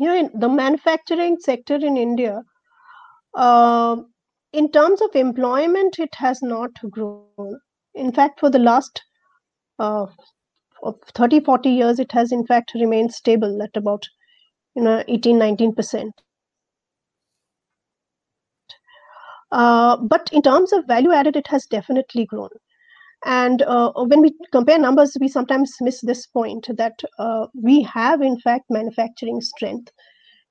know, 0.00 0.30
the 0.34 0.48
manufacturing 0.48 1.38
sector 1.38 1.76
in 1.76 1.96
India, 1.96 2.42
uh, 3.34 3.96
in 4.52 4.70
terms 4.72 5.02
of 5.02 5.14
employment, 5.14 5.98
it 5.98 6.14
has 6.14 6.42
not 6.42 6.70
grown. 6.90 7.60
In 7.94 8.12
fact, 8.12 8.40
for 8.40 8.50
the 8.50 8.58
last 8.58 9.02
uh, 9.78 10.06
30 11.14 11.40
40 11.40 11.70
years 11.70 11.98
it 11.98 12.12
has 12.12 12.32
in 12.32 12.46
fact 12.46 12.72
remained 12.74 13.12
stable 13.12 13.62
at 13.62 13.76
about 13.76 14.08
you 14.74 14.82
know 14.82 15.02
18 15.08 15.38
19 15.38 15.74
percent. 15.74 16.14
Uh, 19.52 19.96
but 19.96 20.28
in 20.32 20.42
terms 20.42 20.72
of 20.72 20.86
value 20.86 21.12
added 21.12 21.36
it 21.36 21.46
has 21.46 21.66
definitely 21.66 22.26
grown. 22.26 22.50
And 23.24 23.62
uh, 23.62 23.92
when 23.94 24.20
we 24.20 24.34
compare 24.52 24.78
numbers 24.78 25.16
we 25.20 25.28
sometimes 25.28 25.76
miss 25.80 26.00
this 26.00 26.26
point 26.26 26.68
that 26.76 27.00
uh, 27.18 27.46
we 27.54 27.82
have 27.82 28.22
in 28.22 28.38
fact 28.40 28.64
manufacturing 28.70 29.40
strength 29.40 29.90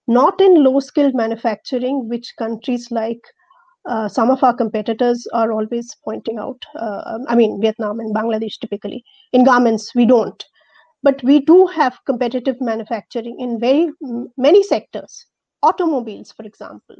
not 0.07 0.39
in 0.39 0.63
low 0.63 0.79
skilled 0.79 1.15
manufacturing 1.15 2.07
which 2.07 2.33
countries 2.37 2.91
like 2.91 3.21
uh, 3.87 4.07
some 4.07 4.31
of 4.31 4.43
our 4.43 4.53
competitors 4.53 5.27
are 5.33 5.51
always 5.51 5.95
pointing 6.03 6.39
out. 6.39 6.63
Uh, 6.75 7.19
I 7.27 7.35
mean, 7.35 7.61
Vietnam 7.61 7.99
and 7.99 8.15
Bangladesh 8.15 8.59
typically. 8.59 9.03
In 9.33 9.43
garments, 9.43 9.93
we 9.93 10.05
don't. 10.05 10.43
But 11.03 11.23
we 11.23 11.39
do 11.39 11.67
have 11.67 11.99
competitive 12.05 12.59
manufacturing 12.59 13.39
in 13.39 13.59
very 13.59 13.91
many 14.37 14.63
sectors. 14.63 15.27
Automobiles, 15.61 16.31
for 16.31 16.43
example, 16.43 16.95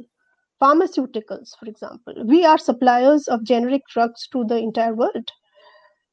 pharmaceuticals, 0.62 1.50
for 1.58 1.66
example. 1.66 2.14
We 2.24 2.44
are 2.44 2.58
suppliers 2.58 3.26
of 3.26 3.44
generic 3.44 3.82
drugs 3.92 4.28
to 4.32 4.44
the 4.44 4.56
entire 4.56 4.94
world. 4.94 5.30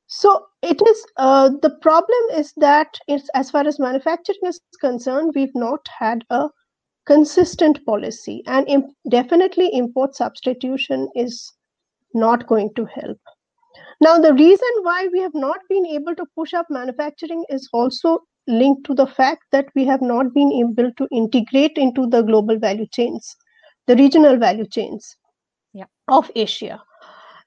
So 0.08 0.46
it 0.62 0.82
is 0.88 1.06
uh, 1.18 1.50
the 1.62 1.72
problem 1.82 2.20
is 2.34 2.54
that 2.58 3.00
as 3.36 3.52
far 3.52 3.66
as 3.68 3.80
manufacturing 3.80 4.40
is 4.44 4.60
concerned, 4.82 5.34
we've 5.36 5.56
not 5.56 5.88
had 6.00 6.24
a 6.30 6.50
consistent 7.06 7.86
policy, 7.86 8.44
and 8.48 8.68
imp- 8.68 8.96
definitely 9.10 9.70
import 9.74 10.16
substitution 10.16 11.10
is 11.16 11.52
not 12.14 12.48
going 12.48 12.70
to 12.76 12.86
help. 12.86 13.20
Now, 14.02 14.18
the 14.20 14.34
reason 14.34 14.70
why 14.82 15.08
we 15.12 15.20
have 15.20 15.34
not 15.34 15.60
been 15.70 15.86
able 15.86 16.16
to 16.16 16.26
push 16.36 16.54
up 16.54 16.68
manufacturing 16.70 17.46
is 17.50 17.70
also 17.74 18.20
linked 18.48 18.86
to 18.86 18.94
the 18.94 19.08
fact 19.08 19.44
that 19.52 19.68
we 19.76 19.86
have 19.86 20.02
not 20.02 20.34
been 20.34 20.52
able 20.52 20.92
to 20.98 21.08
integrate 21.12 21.78
into 21.78 22.08
the 22.08 22.22
global 22.22 22.60
value 22.60 22.88
chains, 22.92 23.36
the 23.88 23.96
regional 23.96 24.38
value 24.38 24.68
chains 24.68 25.16
yeah. 25.74 25.86
of 26.08 26.30
Asia. 26.36 26.82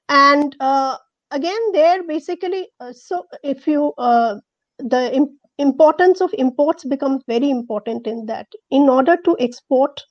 And 0.09 0.55
uh, 0.59 0.97
again, 1.31 1.59
there 1.73 2.03
basically, 2.03 2.69
uh, 2.79 2.93
so 2.93 3.25
if 3.43 3.67
you, 3.67 3.93
uh, 3.97 4.35
the 4.79 5.27
importance 5.57 6.21
of 6.21 6.33
imports 6.37 6.85
becomes 6.85 7.23
very 7.27 7.49
important 7.49 8.07
in 8.07 8.25
that. 8.27 8.47
In 8.71 8.89
order 8.89 9.17
to 9.25 9.35
export, 9.39 10.01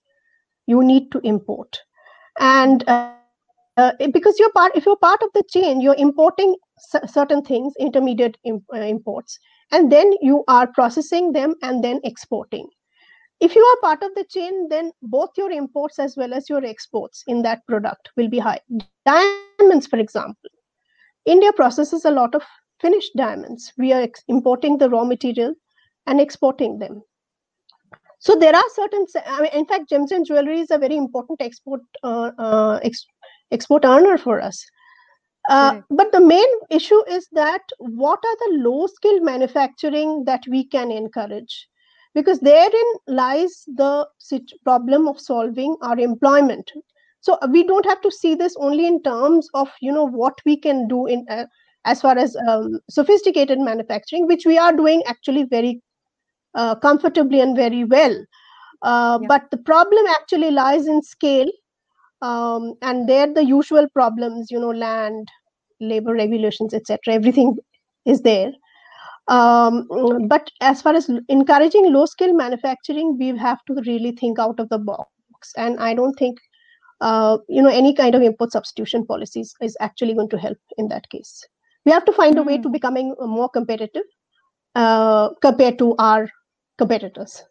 you 0.66 0.82
need 0.82 1.10
to 1.12 1.20
import. 1.24 1.78
And 2.38 2.84
uh, 2.88 3.10
uh, 3.76 3.92
because 4.12 4.38
you're 4.38 4.52
part, 4.52 4.72
if 4.74 4.86
you're 4.86 4.96
part 4.96 5.22
of 5.22 5.30
the 5.34 5.42
chain, 5.50 5.80
you're 5.80 5.94
importing 5.96 6.56
c- 6.78 6.98
certain 7.06 7.42
things, 7.42 7.74
intermediate 7.78 8.36
imp- 8.44 8.64
uh, 8.74 8.78
imports, 8.78 9.38
and 9.72 9.90
then 9.90 10.12
you 10.20 10.44
are 10.48 10.66
processing 10.66 11.32
them 11.32 11.54
and 11.62 11.82
then 11.84 12.00
exporting. 12.04 12.68
If 13.40 13.54
you 13.54 13.62
are 13.62 13.80
part 13.82 14.02
of 14.02 14.14
the 14.14 14.24
chain, 14.28 14.68
then 14.70 14.92
both 15.02 15.30
your 15.36 15.50
imports 15.50 15.98
as 15.98 16.16
well 16.16 16.32
as 16.32 16.48
your 16.48 16.64
exports 16.64 17.22
in 17.26 17.42
that 17.42 17.66
product 17.66 18.10
will 18.16 18.28
be 18.28 18.38
high. 18.38 18.60
Diamonds, 19.04 19.86
for 19.86 19.98
example, 19.98 20.50
India 21.26 21.52
processes 21.52 22.04
a 22.04 22.10
lot 22.10 22.34
of 22.34 22.42
finished 22.80 23.12
diamonds. 23.16 23.72
We 23.78 23.92
are 23.92 24.02
ex- 24.02 24.24
importing 24.28 24.78
the 24.78 24.88
raw 24.88 25.04
material 25.04 25.54
and 26.06 26.20
exporting 26.20 26.78
them. 26.78 27.02
So 28.18 28.34
there 28.34 28.54
are 28.54 28.64
certain, 28.74 29.06
I 29.26 29.42
mean, 29.42 29.50
in 29.52 29.66
fact, 29.66 29.88
gems 29.88 30.10
and 30.10 30.26
jewelry 30.26 30.60
is 30.60 30.70
a 30.70 30.78
very 30.78 30.96
important 30.96 31.40
export 31.40 31.80
uh, 32.02 32.30
uh, 32.38 32.80
ex- 32.82 33.06
export 33.50 33.84
earner 33.84 34.18
for 34.18 34.40
us. 34.40 34.64
Uh, 35.48 35.70
Correct. 35.70 35.86
but 35.90 36.12
the 36.12 36.20
main 36.20 36.46
issue 36.70 37.00
is 37.08 37.28
that 37.32 37.60
what 37.78 38.18
are 38.18 38.36
the 38.48 38.58
low 38.68 38.86
skill 38.86 39.20
manufacturing 39.20 40.24
that 40.24 40.42
we 40.48 40.64
can 40.64 40.90
encourage? 40.90 41.68
Because 42.14 42.40
therein 42.40 42.92
lies 43.06 43.64
the 43.76 44.08
problem 44.64 45.06
of 45.06 45.20
solving 45.20 45.76
our 45.82 45.98
employment. 45.98 46.72
So 47.20 47.38
we 47.50 47.64
don't 47.64 47.84
have 47.86 48.00
to 48.00 48.10
see 48.10 48.34
this 48.34 48.56
only 48.58 48.86
in 48.86 49.02
terms 49.02 49.48
of 49.54 49.68
you 49.80 49.92
know 49.92 50.06
what 50.06 50.40
we 50.44 50.56
can 50.56 50.88
do 50.88 51.06
in 51.06 51.26
uh, 51.28 51.44
as 51.86 52.02
far 52.02 52.18
as 52.18 52.36
um, 52.48 52.80
sophisticated 52.90 53.58
manufacturing, 53.60 54.26
which 54.26 54.44
we 54.46 54.58
are 54.58 54.72
doing 54.74 55.02
actually 55.06 55.44
very 55.44 55.80
uh, 56.54 56.74
comfortably 56.76 57.40
and 57.40 57.56
very 57.56 57.84
well. 57.84 58.16
Uh, 58.82 59.18
Yeah. 59.22 59.28
But 59.28 59.50
the 59.50 59.58
problem 59.58 60.06
actually 60.08 60.50
lies 60.50 60.86
in 60.86 61.02
scale 61.02 61.50
um, 62.22 62.74
and 62.82 63.08
there 63.08 63.32
the 63.32 63.44
usual 63.44 63.88
problems 63.94 64.50
you 64.50 64.60
know 64.60 64.70
land 64.70 65.28
labor 65.80 66.14
regulations 66.14 66.72
etc 66.74 67.14
everything 67.14 67.56
is 68.06 68.22
there 68.22 68.52
um, 69.28 69.86
but 70.28 70.50
as 70.60 70.80
far 70.82 70.94
as 70.94 71.10
encouraging 71.28 71.92
low 71.92 72.06
skill 72.06 72.32
manufacturing 72.32 73.16
we 73.18 73.36
have 73.36 73.64
to 73.66 73.74
really 73.86 74.12
think 74.12 74.38
out 74.38 74.58
of 74.60 74.68
the 74.70 74.78
box 74.78 75.08
and 75.56 75.78
i 75.80 75.94
don't 75.94 76.14
think 76.14 76.38
uh, 77.00 77.38
you 77.48 77.62
know 77.62 77.68
any 77.68 77.94
kind 77.94 78.14
of 78.14 78.22
import 78.22 78.52
substitution 78.52 79.04
policies 79.06 79.54
is 79.60 79.76
actually 79.80 80.14
going 80.14 80.28
to 80.30 80.38
help 80.38 80.58
in 80.78 80.88
that 80.88 81.08
case 81.10 81.46
we 81.86 81.92
have 81.92 82.04
to 82.06 82.12
find 82.12 82.38
a 82.38 82.42
way 82.42 82.58
to 82.58 82.68
Hmm. 82.68 82.76
becoming 82.76 83.14
uh, 83.20 83.26
more 83.26 83.48
competitive 83.50 84.04
uh, 84.76 85.30
compared 85.42 85.78
to 85.78 85.94
our 85.98 86.28
competitors 86.78 87.44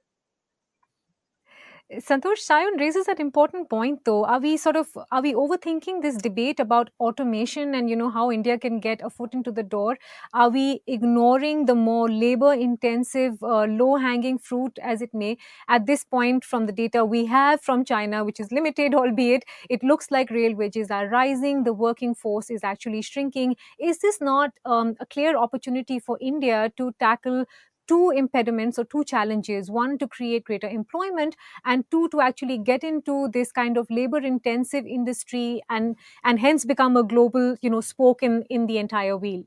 Santosh 1.93 2.39
Saon 2.39 2.78
raises 2.80 3.08
an 3.08 3.21
important 3.21 3.69
point 3.69 4.06
though. 4.06 4.26
Are 4.26 4.39
we 4.39 4.58
sort 4.58 4.76
of 4.76 4.88
are 5.12 5.21
we 5.21 5.34
overthinking 5.34 6.02
this 6.02 6.15
debate 6.15 6.60
about 6.60 6.89
automation 7.00 7.76
and 7.76 7.88
you 7.88 7.95
know 7.95 8.10
how 8.10 8.32
India 8.32 8.58
can 8.58 8.80
get 8.80 9.02
a 9.04 9.10
foot 9.12 9.36
into 9.36 9.52
the 9.52 9.62
door? 9.62 9.95
Are 10.34 10.50
we 10.50 10.82
ignoring 10.88 11.67
the 11.67 11.76
more 11.76 12.10
labor 12.10 12.54
intensive 12.54 13.41
uh, 13.43 13.65
low 13.65 13.98
hanging 13.98 14.39
fruit 14.39 14.80
as 14.82 15.04
it 15.04 15.13
may 15.13 15.38
at 15.69 15.86
this 15.86 16.04
point 16.04 16.43
from 16.43 16.65
the 16.65 16.71
data 16.71 17.06
we 17.06 17.26
have 17.28 17.62
from 17.62 17.86
China 17.86 18.24
which 18.26 18.39
is 18.39 18.52
limited 18.52 18.95
albeit 19.04 19.43
it 19.69 19.84
looks 19.84 20.10
like 20.10 20.32
real 20.32 20.56
wages 20.56 20.89
are 20.89 21.08
rising 21.08 21.65
the 21.65 21.74
working 21.74 22.15
force 22.15 22.50
is 22.50 22.63
actually 22.63 23.04
shrinking 23.04 23.56
is 23.80 24.00
this 24.00 24.19
not 24.19 24.50
um, 24.65 24.95
a 25.00 25.06
clear 25.06 25.38
opportunity 25.38 26.00
for 26.00 26.17
India 26.19 26.71
to 26.78 26.91
tackle 27.00 27.45
two 27.88 28.12
impediments 28.12 28.80
or 28.80 28.86
two 28.86 29.04
challenges 29.04 29.71
one 29.71 29.98
to 29.98 30.08
create 30.08 30.43
greater 30.43 30.67
employment 30.67 31.36
and 31.65 31.89
two 31.91 32.08
to 32.10 32.21
actually 32.21 32.58
get 32.58 32.84
into 32.84 33.28
this 33.34 33.52
kind 33.52 33.78
of 33.78 33.88
labor 33.89 34.17
intensive 34.17 34.86
industry 34.86 35.62
and 35.69 35.95
and 36.24 36.39
hence 36.39 36.65
become 36.65 36.98
a 36.98 37.04
global 37.04 37.56
you 37.62 37.69
know 37.69 37.82
spoke 37.82 38.24
in 38.24 38.41
in 38.50 38.65
the 38.67 38.78
entire 38.78 39.17
wheel 39.17 39.43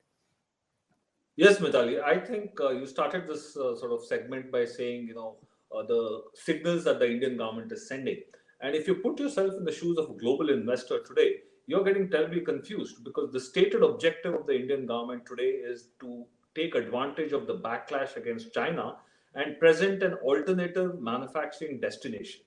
Yes, 1.41 1.59
Mitali. 1.61 2.03
I 2.03 2.19
think 2.19 2.61
uh, 2.61 2.71
you 2.71 2.85
started 2.85 3.29
this 3.29 3.57
uh, 3.57 3.77
sort 3.77 3.93
of 3.93 4.05
segment 4.05 4.51
by 4.51 4.65
saying, 4.65 5.07
you 5.07 5.15
know, 5.15 5.37
uh, 5.73 5.85
the 5.85 6.23
signals 6.35 6.83
that 6.83 6.99
the 6.99 7.09
Indian 7.09 7.37
government 7.37 7.71
is 7.71 7.87
sending. 7.87 8.21
And 8.61 8.75
if 8.75 8.89
you 8.89 8.97
put 8.97 9.21
yourself 9.21 9.55
in 9.57 9.65
the 9.65 9.71
shoes 9.71 9.99
of 9.99 10.11
a 10.11 10.15
global 10.15 10.51
investor 10.51 10.99
today, 11.07 11.37
you're 11.69 11.85
getting 11.85 12.11
terribly 12.11 12.41
confused 12.41 13.05
because 13.05 13.31
the 13.31 13.39
stated 13.39 13.85
objective 13.85 14.35
of 14.35 14.49
the 14.49 14.55
Indian 14.55 14.85
government 14.85 15.27
today 15.27 15.51
is 15.73 15.91
to 16.01 16.27
take 16.59 16.75
advantage 16.75 17.33
of 17.33 17.47
the 17.47 17.59
backlash 17.67 18.17
against 18.17 18.53
China 18.53 18.97
and 19.35 19.59
present 19.59 20.03
an 20.03 20.15
alternative 20.15 21.01
manufacturing 21.01 21.81
destination. 21.81 22.41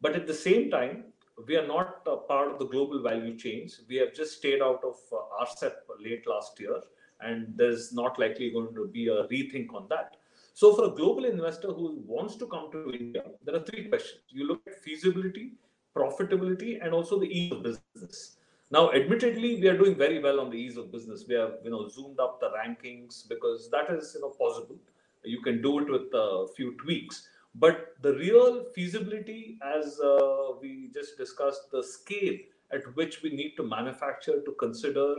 But 0.00 0.14
at 0.14 0.26
the 0.26 0.34
same 0.34 0.70
time, 0.70 1.04
we 1.46 1.56
are 1.56 1.66
not 1.66 2.04
part 2.26 2.50
of 2.52 2.58
the 2.58 2.66
global 2.66 3.02
value 3.02 3.36
chains. 3.36 3.80
We 3.88 3.96
have 3.96 4.14
just 4.14 4.38
stayed 4.38 4.60
out 4.60 4.82
of 4.84 4.96
uh, 5.12 5.44
RCEP 5.44 5.72
late 6.00 6.26
last 6.26 6.58
year, 6.58 6.80
and 7.20 7.52
there's 7.56 7.92
not 7.92 8.18
likely 8.18 8.50
going 8.50 8.74
to 8.74 8.88
be 8.88 9.08
a 9.08 9.24
rethink 9.28 9.72
on 9.74 9.86
that. 9.90 10.16
So, 10.54 10.74
for 10.74 10.86
a 10.86 10.90
global 10.90 11.24
investor 11.24 11.68
who 11.68 12.02
wants 12.04 12.34
to 12.36 12.46
come 12.46 12.72
to 12.72 12.92
India, 12.92 13.22
there 13.44 13.54
are 13.54 13.64
three 13.64 13.84
questions. 13.88 14.22
You 14.28 14.48
look 14.48 14.62
at 14.66 14.82
feasibility, 14.82 15.52
profitability, 15.96 16.84
and 16.84 16.92
also 16.92 17.20
the 17.20 17.26
ease 17.26 17.52
of 17.52 17.62
business. 17.62 18.37
Now, 18.70 18.92
admittedly, 18.92 19.60
we 19.60 19.68
are 19.68 19.78
doing 19.78 19.96
very 19.96 20.22
well 20.22 20.40
on 20.40 20.50
the 20.50 20.58
ease 20.58 20.76
of 20.76 20.92
business. 20.92 21.24
We 21.26 21.34
have, 21.36 21.54
you 21.64 21.70
know, 21.70 21.88
zoomed 21.88 22.20
up 22.20 22.38
the 22.38 22.50
rankings 22.50 23.26
because 23.26 23.70
that 23.70 23.90
is, 23.90 24.12
you 24.14 24.20
know, 24.20 24.28
possible. 24.30 24.76
You 25.24 25.40
can 25.40 25.62
do 25.62 25.78
it 25.78 25.90
with 25.90 26.12
a 26.12 26.46
few 26.54 26.76
tweaks. 26.76 27.28
But 27.54 27.94
the 28.02 28.14
real 28.14 28.64
feasibility, 28.74 29.58
as 29.62 29.98
uh, 30.00 30.52
we 30.60 30.90
just 30.92 31.16
discussed, 31.16 31.70
the 31.72 31.82
scale 31.82 32.36
at 32.70 32.94
which 32.94 33.22
we 33.22 33.30
need 33.30 33.56
to 33.56 33.62
manufacture 33.62 34.42
to 34.42 34.52
consider 34.58 35.14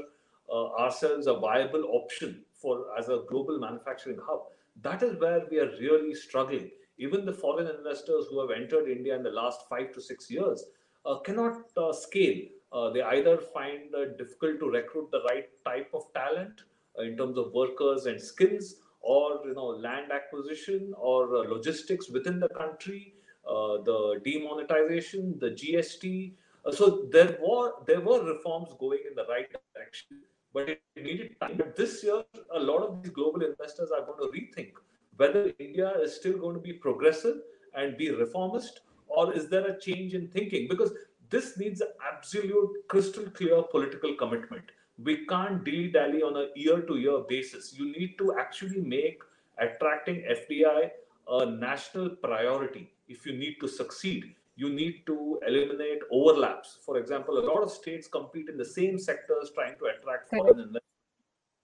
uh, 0.52 0.68
ourselves 0.74 1.26
a 1.26 1.34
viable 1.34 1.86
option 1.92 2.44
for 2.54 2.86
as 2.98 3.10
a 3.10 3.24
global 3.28 3.60
manufacturing 3.60 4.20
hub, 4.24 4.42
that 4.84 5.02
is 5.02 5.20
where 5.20 5.44
we 5.50 5.60
are 5.60 5.72
really 5.80 6.14
struggling. 6.14 6.70
Even 7.00 7.26
the 7.26 7.34
foreign 7.34 7.68
investors 7.68 8.26
who 8.30 8.40
have 8.42 8.52
entered 8.52 8.88
India 8.88 9.16
in 9.16 9.24
the 9.24 9.32
last 9.32 9.62
five 9.68 9.92
to 9.94 10.02
six 10.02 10.30
years 10.30 10.66
uh, 11.06 11.18
cannot 11.20 11.62
uh, 11.78 11.92
scale. 11.92 12.38
Uh, 12.72 12.90
they 12.92 13.02
either 13.02 13.38
find 13.38 13.92
difficult 14.18 14.60
to 14.60 14.70
recruit 14.70 15.10
the 15.12 15.22
right 15.24 15.50
type 15.66 15.90
of 15.94 16.04
talent 16.14 16.62
uh, 16.98 17.04
in 17.04 17.18
terms 17.18 17.38
of 17.38 17.52
workers 17.54 18.06
and 18.06 18.22
skills, 18.22 18.76
or 19.02 19.42
you 19.46 19.54
know 19.54 19.68
land 19.68 20.12
acquisition 20.12 20.94
or 20.98 21.36
uh, 21.36 21.40
logistics 21.56 22.10
within 22.10 22.40
the 22.40 22.50
country, 22.50 23.14
uh, 23.48 23.78
the 23.90 24.22
demonetization, 24.24 25.38
the 25.40 25.52
GST. 25.52 26.34
Uh, 26.66 26.72
so 26.72 27.08
there 27.12 27.38
were 27.42 27.72
there 27.88 28.02
were 28.02 28.24
reforms 28.24 28.70
going 28.80 29.00
in 29.10 29.16
the 29.16 29.26
right 29.26 29.50
direction, 29.76 30.22
but 30.54 30.70
it 30.70 30.82
needed 30.96 31.40
time. 31.40 31.58
But 31.58 31.76
this 31.76 32.04
year, 32.04 32.24
a 32.54 32.60
lot 32.60 32.84
of 32.84 33.02
these 33.02 33.12
global 33.12 33.42
investors 33.42 33.90
are 33.92 34.06
going 34.06 34.20
to 34.20 34.38
rethink 34.38 34.74
whether 35.20 35.52
India 35.60 35.92
is 36.02 36.16
still 36.16 36.38
going 36.38 36.56
to 36.56 36.62
be 36.62 36.74
progressive 36.74 37.38
and 37.76 37.98
be 37.98 38.10
reformist, 38.10 38.82
or 39.08 39.34
is 39.34 39.50
there 39.50 39.66
a 39.68 39.80
change 39.80 40.14
in 40.14 40.28
thinking? 40.30 40.68
Because 40.70 40.94
this 41.30 41.58
needs 41.58 41.82
an 41.82 41.90
absolute 42.12 42.88
crystal 42.88 43.26
clear 43.26 43.62
political 43.64 44.16
commitment 44.16 44.72
we 45.04 45.26
can't 45.26 45.64
dilly 45.64 45.90
dally 45.90 46.22
on 46.22 46.36
a 46.36 46.48
year 46.56 46.82
to 46.82 46.98
year 46.98 47.20
basis. 47.28 47.74
You 47.78 47.92
need 47.92 48.18
to 48.18 48.36
actually 48.40 48.82
make 48.82 49.22
attracting 49.58 50.24
FDI 50.30 50.90
a 51.28 51.46
national 51.46 52.10
priority. 52.10 52.92
If 53.08 53.26
you 53.26 53.34
need 53.34 53.58
to 53.62 53.68
succeed, 53.68 54.36
you 54.56 54.70
need 54.70 55.06
to 55.06 55.40
eliminate 55.48 56.00
overlaps. 56.12 56.80
For 56.86 56.98
example, 56.98 57.40
a 57.40 57.46
lot 57.46 57.64
of 57.64 57.72
states 57.72 58.08
compete 58.08 58.50
in 58.50 58.58
the 58.58 58.66
same 58.66 59.00
sectors 59.00 59.52
trying 59.54 59.76
to 59.78 59.86
attract 59.86 60.30
foreign 60.30 60.60
investment. 60.60 60.84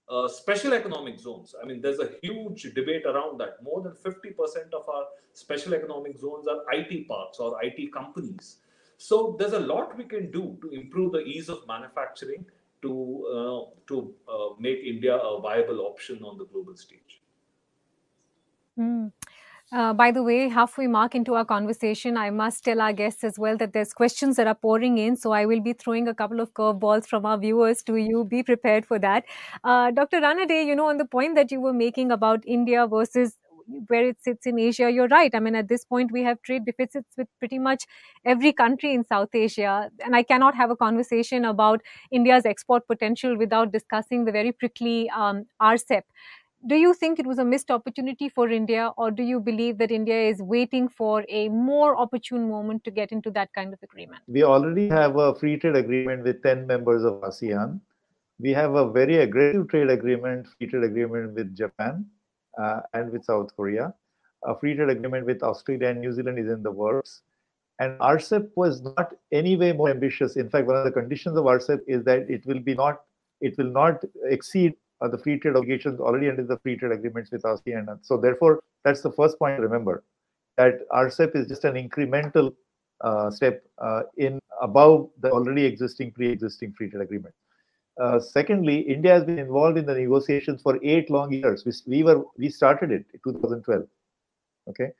Uh, 0.07 0.27
special 0.27 0.73
economic 0.73 1.19
zones. 1.19 1.55
I 1.61 1.65
mean, 1.65 1.81
there's 1.81 1.99
a 1.99 2.11
huge 2.21 2.73
debate 2.75 3.05
around 3.05 3.39
that. 3.39 3.61
More 3.63 3.81
than 3.81 3.93
50% 3.93 4.71
of 4.73 4.87
our 4.87 5.05
special 5.33 5.73
economic 5.73 6.17
zones 6.17 6.47
are 6.47 6.61
IT 6.71 7.07
parks 7.07 7.39
or 7.39 7.57
IT 7.61 7.91
companies. 7.91 8.57
So 8.97 9.35
there's 9.39 9.53
a 9.53 9.59
lot 9.59 9.97
we 9.97 10.05
can 10.05 10.31
do 10.31 10.57
to 10.61 10.69
improve 10.69 11.11
the 11.11 11.19
ease 11.19 11.49
of 11.49 11.67
manufacturing 11.67 12.45
to 12.81 12.91
uh, 13.37 13.61
to 13.87 14.13
uh, 14.27 14.49
make 14.59 14.79
India 14.79 15.15
a 15.15 15.41
viable 15.41 15.81
option 15.81 16.23
on 16.23 16.37
the 16.37 16.45
global 16.45 16.75
stage. 16.75 17.21
Mm. 18.79 19.11
Uh, 19.71 19.91
by 19.93 20.11
the 20.11 20.21
way, 20.21 20.47
halfway 20.47 20.85
mark 20.85 21.15
into 21.15 21.33
our 21.33 21.43
conversation, 21.43 22.17
I 22.17 22.29
must 22.29 22.63
tell 22.63 22.79
our 22.79 22.93
guests 22.93 23.23
as 23.23 23.39
well 23.39 23.57
that 23.57 23.73
there's 23.73 23.93
questions 23.93 24.35
that 24.35 24.45
are 24.45 24.55
pouring 24.55 24.99
in. 24.99 25.15
So 25.15 25.31
I 25.31 25.45
will 25.45 25.59
be 25.59 25.73
throwing 25.73 26.07
a 26.07 26.13
couple 26.13 26.39
of 26.39 26.53
curveballs 26.53 27.07
from 27.07 27.25
our 27.25 27.37
viewers 27.37 27.81
to 27.83 27.95
you. 27.95 28.23
Be 28.23 28.43
prepared 28.43 28.85
for 28.85 28.99
that. 28.99 29.25
Uh, 29.63 29.89
Dr. 29.89 30.21
Ranade, 30.21 30.65
you 30.65 30.75
know, 30.75 30.87
on 30.87 30.97
the 30.97 31.05
point 31.05 31.35
that 31.35 31.51
you 31.51 31.59
were 31.59 31.73
making 31.73 32.11
about 32.11 32.43
India 32.45 32.85
versus 32.85 33.37
where 33.87 34.07
it 34.07 34.17
sits 34.21 34.45
in 34.45 34.59
Asia, 34.59 34.89
you're 34.89 35.07
right. 35.07 35.33
I 35.33 35.39
mean, 35.39 35.55
at 35.55 35.67
this 35.67 35.85
point, 35.85 36.11
we 36.11 36.23
have 36.23 36.41
trade 36.41 36.65
deficits 36.65 37.09
with 37.17 37.27
pretty 37.39 37.59
much 37.59 37.85
every 38.23 38.53
country 38.53 38.93
in 38.93 39.05
South 39.05 39.33
Asia. 39.33 39.89
And 40.03 40.15
I 40.15 40.23
cannot 40.23 40.55
have 40.55 40.71
a 40.71 40.75
conversation 40.75 41.45
about 41.45 41.81
India's 42.11 42.45
export 42.45 42.87
potential 42.87 43.37
without 43.37 43.71
discussing 43.71 44.25
the 44.25 44.31
very 44.31 44.51
prickly 44.51 45.09
um, 45.09 45.45
RCEP 45.61 46.03
do 46.67 46.75
you 46.75 46.93
think 46.95 47.19
it 47.19 47.27
was 47.27 47.37
a 47.37 47.45
missed 47.45 47.69
opportunity 47.69 48.27
for 48.27 48.49
India, 48.49 48.91
or 48.97 49.11
do 49.11 49.21
you 49.21 49.39
believe 49.39 49.77
that 49.77 49.91
India 49.91 50.19
is 50.29 50.41
waiting 50.41 50.87
for 50.89 51.23
a 51.29 51.47
more 51.49 51.95
opportune 51.95 52.49
moment 52.49 52.83
to 52.85 52.91
get 52.91 53.11
into 53.11 53.29
that 53.31 53.53
kind 53.53 53.71
of 53.71 53.79
agreement? 53.83 54.23
We 54.27 54.43
already 54.43 54.89
have 54.89 55.15
a 55.15 55.35
free 55.35 55.57
trade 55.57 55.75
agreement 55.75 56.23
with 56.23 56.41
10 56.41 56.65
members 56.65 57.03
of 57.03 57.21
ASEAN. 57.21 57.79
We 58.39 58.51
have 58.51 58.73
a 58.73 58.91
very 58.91 59.17
aggressive 59.17 59.67
trade 59.67 59.89
agreement, 59.91 60.47
free 60.57 60.67
trade 60.67 60.83
agreement 60.83 61.35
with 61.35 61.55
Japan 61.55 62.07
and 62.93 63.11
with 63.11 63.25
South 63.25 63.55
Korea. 63.55 63.93
A 64.43 64.57
free 64.57 64.75
trade 64.75 64.89
agreement 64.89 65.25
with 65.25 65.41
Australia 65.43 65.87
and 65.87 66.01
New 66.01 66.13
Zealand 66.13 66.39
is 66.39 66.49
in 66.49 66.63
the 66.63 66.71
works. 66.71 67.21
And 67.79 67.99
RCEP 67.99 68.51
was 68.55 68.81
not 68.81 69.13
any 69.31 69.57
way 69.57 69.73
more 69.73 69.89
ambitious. 69.89 70.37
In 70.37 70.49
fact, 70.49 70.67
one 70.67 70.77
of 70.77 70.85
the 70.85 70.91
conditions 70.91 71.37
of 71.37 71.45
RCEP 71.45 71.79
is 71.87 72.03
that 72.05 72.29
it 72.29 72.45
will 72.45 72.59
be 72.59 72.73
not, 72.73 73.01
it 73.41 73.57
will 73.57 73.71
not 73.71 74.01
exceed 74.23 74.75
uh, 75.01 75.07
the 75.07 75.17
free 75.17 75.37
trade 75.37 75.55
obligations 75.55 75.99
already 75.99 76.29
under 76.29 76.43
the 76.43 76.57
free 76.59 76.77
trade 76.77 76.93
agreements 76.93 77.31
with 77.31 77.41
ASEAN. 77.41 77.99
So 78.01 78.17
therefore, 78.17 78.61
that's 78.83 79.01
the 79.01 79.11
first 79.11 79.37
point 79.39 79.57
to 79.57 79.63
remember 79.63 80.03
that 80.57 80.87
RCEP 80.89 81.35
is 81.35 81.47
just 81.47 81.65
an 81.65 81.75
incremental 81.75 82.53
uh, 83.01 83.29
step 83.29 83.63
uh, 83.79 84.03
in 84.17 84.39
above 84.61 85.09
the 85.19 85.29
already 85.29 85.65
existing 85.65 86.11
pre-existing 86.11 86.73
free 86.73 86.89
trade 86.89 87.01
agreement. 87.01 87.35
Uh, 87.99 88.19
secondly, 88.19 88.81
India 88.81 89.13
has 89.13 89.23
been 89.23 89.39
involved 89.39 89.77
in 89.77 89.85
the 89.85 89.93
negotiations 89.93 90.61
for 90.61 90.77
eight 90.83 91.09
long 91.09 91.31
years. 91.31 91.63
We, 91.65 91.71
we 91.97 92.03
were 92.03 92.23
we 92.37 92.49
started 92.49 92.91
it 92.91 93.05
in 93.13 93.33
2012. 93.33 93.87
Okay, 94.67 94.91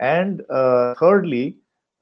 and 0.00 0.42
uh, 0.50 0.94
thirdly, 0.94 1.56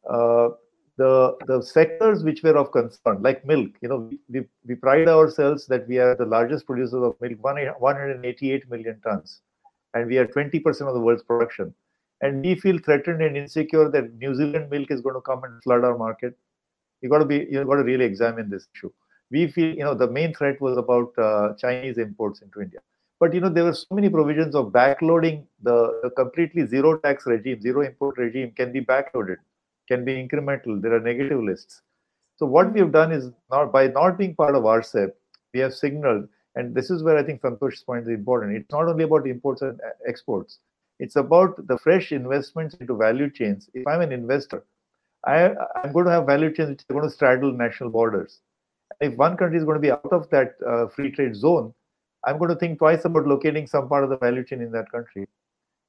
uh, 0.09 0.49
the 0.97 1.37
the 1.47 1.63
sectors 1.63 2.25
which 2.25 2.43
were 2.43 2.57
of 2.57 2.73
concern, 2.73 3.23
like 3.23 3.45
milk, 3.45 3.71
you 3.81 3.89
know, 3.89 4.11
we, 4.29 4.45
we 4.67 4.75
pride 4.75 5.09
ourselves 5.09 5.67
that 5.67 5.87
we 5.87 5.99
are 5.99 6.17
the 6.17 6.27
largest 6.27 6.67
producers 6.67 7.03
of 7.03 7.21
milk, 7.21 7.39
188 7.43 8.71
million 8.71 9.01
tons, 9.01 9.41
and 9.95 10.09
we 10.09 10.19
are 10.19 10.27
20% 10.27 10.67
of 10.89 10.95
the 10.95 11.01
world's 11.01 11.23
production. 11.23 11.75
And 12.21 12.43
we 12.43 12.55
feel 12.55 12.79
threatened 12.79 13.23
and 13.23 13.37
insecure 13.37 13.91
that 13.91 14.15
New 14.15 14.35
Zealand 14.35 14.71
milk 14.71 14.91
is 14.91 15.01
going 15.01 15.15
to 15.15 15.21
come 15.21 15.45
and 15.45 15.63
flood 15.63 15.85
our 15.85 15.99
market. 15.99 16.39
You 17.03 17.09
got 17.09 17.19
to 17.19 17.25
be, 17.25 17.47
you 17.51 17.65
got 17.65 17.77
to 17.77 17.85
really 17.85 18.05
examine 18.05 18.49
this 18.49 18.67
issue. 18.75 18.91
We 19.31 19.47
feel, 19.49 19.75
you 19.75 19.85
know, 19.85 19.95
the 19.95 20.11
main 20.11 20.35
threat 20.35 20.61
was 20.61 20.77
about 20.77 21.13
uh, 21.19 21.55
Chinese 21.59 21.99
imports 21.99 22.43
into 22.43 22.61
India. 22.61 22.81
But 23.21 23.33
you 23.35 23.41
know, 23.41 23.49
there 23.49 23.65
were 23.65 23.75
so 23.75 23.95
many 23.95 24.09
provisions 24.09 24.55
of 24.55 24.67
backloading 24.73 25.45
the, 25.63 26.01
the 26.03 26.11
completely 26.11 26.67
zero 26.67 26.99
tax 26.99 27.27
regime, 27.27 27.61
zero 27.61 27.83
import 27.83 28.19
regime 28.19 28.53
can 28.53 28.73
be 28.73 28.81
backloaded 28.81 29.37
can 29.89 30.05
be 30.05 30.15
incremental. 30.15 30.81
There 30.81 30.95
are 30.95 31.01
negative 31.01 31.43
lists. 31.43 31.83
So 32.37 32.47
what 32.47 32.73
we 32.73 32.81
have 32.81 32.93
done 32.93 33.13
is 33.13 33.31
not 33.51 33.73
by 33.73 33.89
not 33.89 34.19
being 34.19 34.35
part 34.35 34.55
of 34.55 34.65
RCEP, 34.65 35.13
we 35.53 35.61
have 35.61 35.75
signaled, 35.75 36.29
and 36.57 36.75
this 36.75 36.91
is 36.91 37.03
where 37.03 37.17
I 37.17 37.23
think 37.23 37.43
Santosh's 37.43 37.83
point 37.83 38.03
is 38.03 38.09
important. 38.09 38.57
It's 38.57 38.73
not 38.73 38.89
only 38.89 39.05
about 39.05 39.27
imports 39.29 39.63
and 39.63 39.81
uh, 39.81 39.91
exports. 40.07 40.59
It's 40.99 41.17
about 41.17 41.67
the 41.67 41.79
fresh 41.79 42.13
investments 42.13 42.75
into 42.77 42.97
value 42.97 43.31
chains. 43.31 43.69
If 43.75 43.87
I'm 43.87 44.01
an 44.01 44.13
investor, 44.13 44.65
I, 45.25 45.51
I'm 45.77 45.93
going 45.93 46.07
to 46.07 46.11
have 46.13 46.27
value 46.27 46.53
chains 46.53 46.71
which 46.71 46.85
are 46.91 46.95
going 46.95 47.09
to 47.09 47.15
straddle 47.15 47.53
national 47.53 47.91
borders. 47.91 48.41
If 49.01 49.17
one 49.17 49.37
country 49.37 49.59
is 49.59 49.65
going 49.65 49.77
to 49.77 49.81
be 49.81 49.91
out 49.91 50.13
of 50.13 50.29
that 50.31 50.55
uh, 50.67 50.87
free 50.89 51.11
trade 51.11 51.37
zone, 51.37 51.75
I'm 52.25 52.39
going 52.39 52.51
to 52.51 52.57
think 52.57 52.79
twice 52.79 53.05
about 53.05 53.27
locating 53.27 53.67
some 53.67 53.89
part 53.89 54.05
of 54.05 54.11
the 54.11 54.17
value 54.17 54.45
chain 54.45 54.63
in 54.63 54.73
that 54.73 54.91
country. 54.91 55.27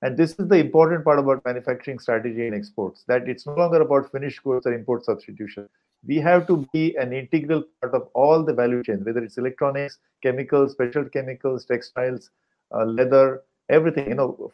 And 0.02 0.18
this 0.18 0.32
is 0.32 0.48
the 0.48 0.58
important 0.58 1.04
part 1.06 1.20
about 1.20 1.44
manufacturing 1.46 2.00
strategy 2.00 2.46
and 2.46 2.54
exports 2.54 3.04
that 3.08 3.30
it's 3.30 3.46
no 3.46 3.56
longer 3.56 3.82
about 3.82 4.12
finished 4.12 4.44
goods 4.44 4.66
or 4.66 4.74
import 4.74 5.06
substitution. 5.06 5.70
We 6.06 6.18
have 6.18 6.46
to 6.48 6.68
be 6.74 6.96
an 6.98 7.14
integral 7.14 7.64
part 7.82 7.96
of 7.96 8.10
all 8.14 8.44
the 8.44 8.54
value 8.54 8.84
chain, 8.84 9.04
whether 9.04 9.24
it's 9.24 9.38
electronics, 9.38 9.98
chemicals, 10.22 10.74
special 10.74 11.06
chemicals, 11.06 11.66
textiles, 11.66 12.30
uh, 12.76 12.86
leather, 12.86 13.42
everything. 13.70 14.10
You 14.10 14.16
know, 14.16 14.52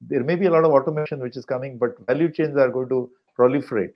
there 0.00 0.22
may 0.22 0.36
be 0.36 0.46
a 0.46 0.50
lot 0.50 0.64
of 0.64 0.70
automation 0.70 1.20
which 1.20 1.36
is 1.36 1.44
coming, 1.44 1.78
but 1.78 1.96
value 2.06 2.30
chains 2.30 2.56
are 2.56 2.68
going 2.68 2.90
to 2.90 3.10
proliferate. 3.36 3.94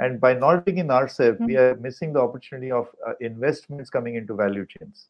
And 0.00 0.20
by 0.20 0.34
not 0.34 0.64
being 0.64 0.78
in 0.78 0.88
RCEP, 0.88 1.34
mm-hmm. 1.34 1.46
we 1.46 1.56
are 1.56 1.76
missing 1.76 2.12
the 2.12 2.20
opportunity 2.20 2.70
of 2.70 2.88
uh, 3.06 3.12
investments 3.20 3.90
coming 3.90 4.16
into 4.16 4.34
value 4.34 4.66
chains. 4.66 5.08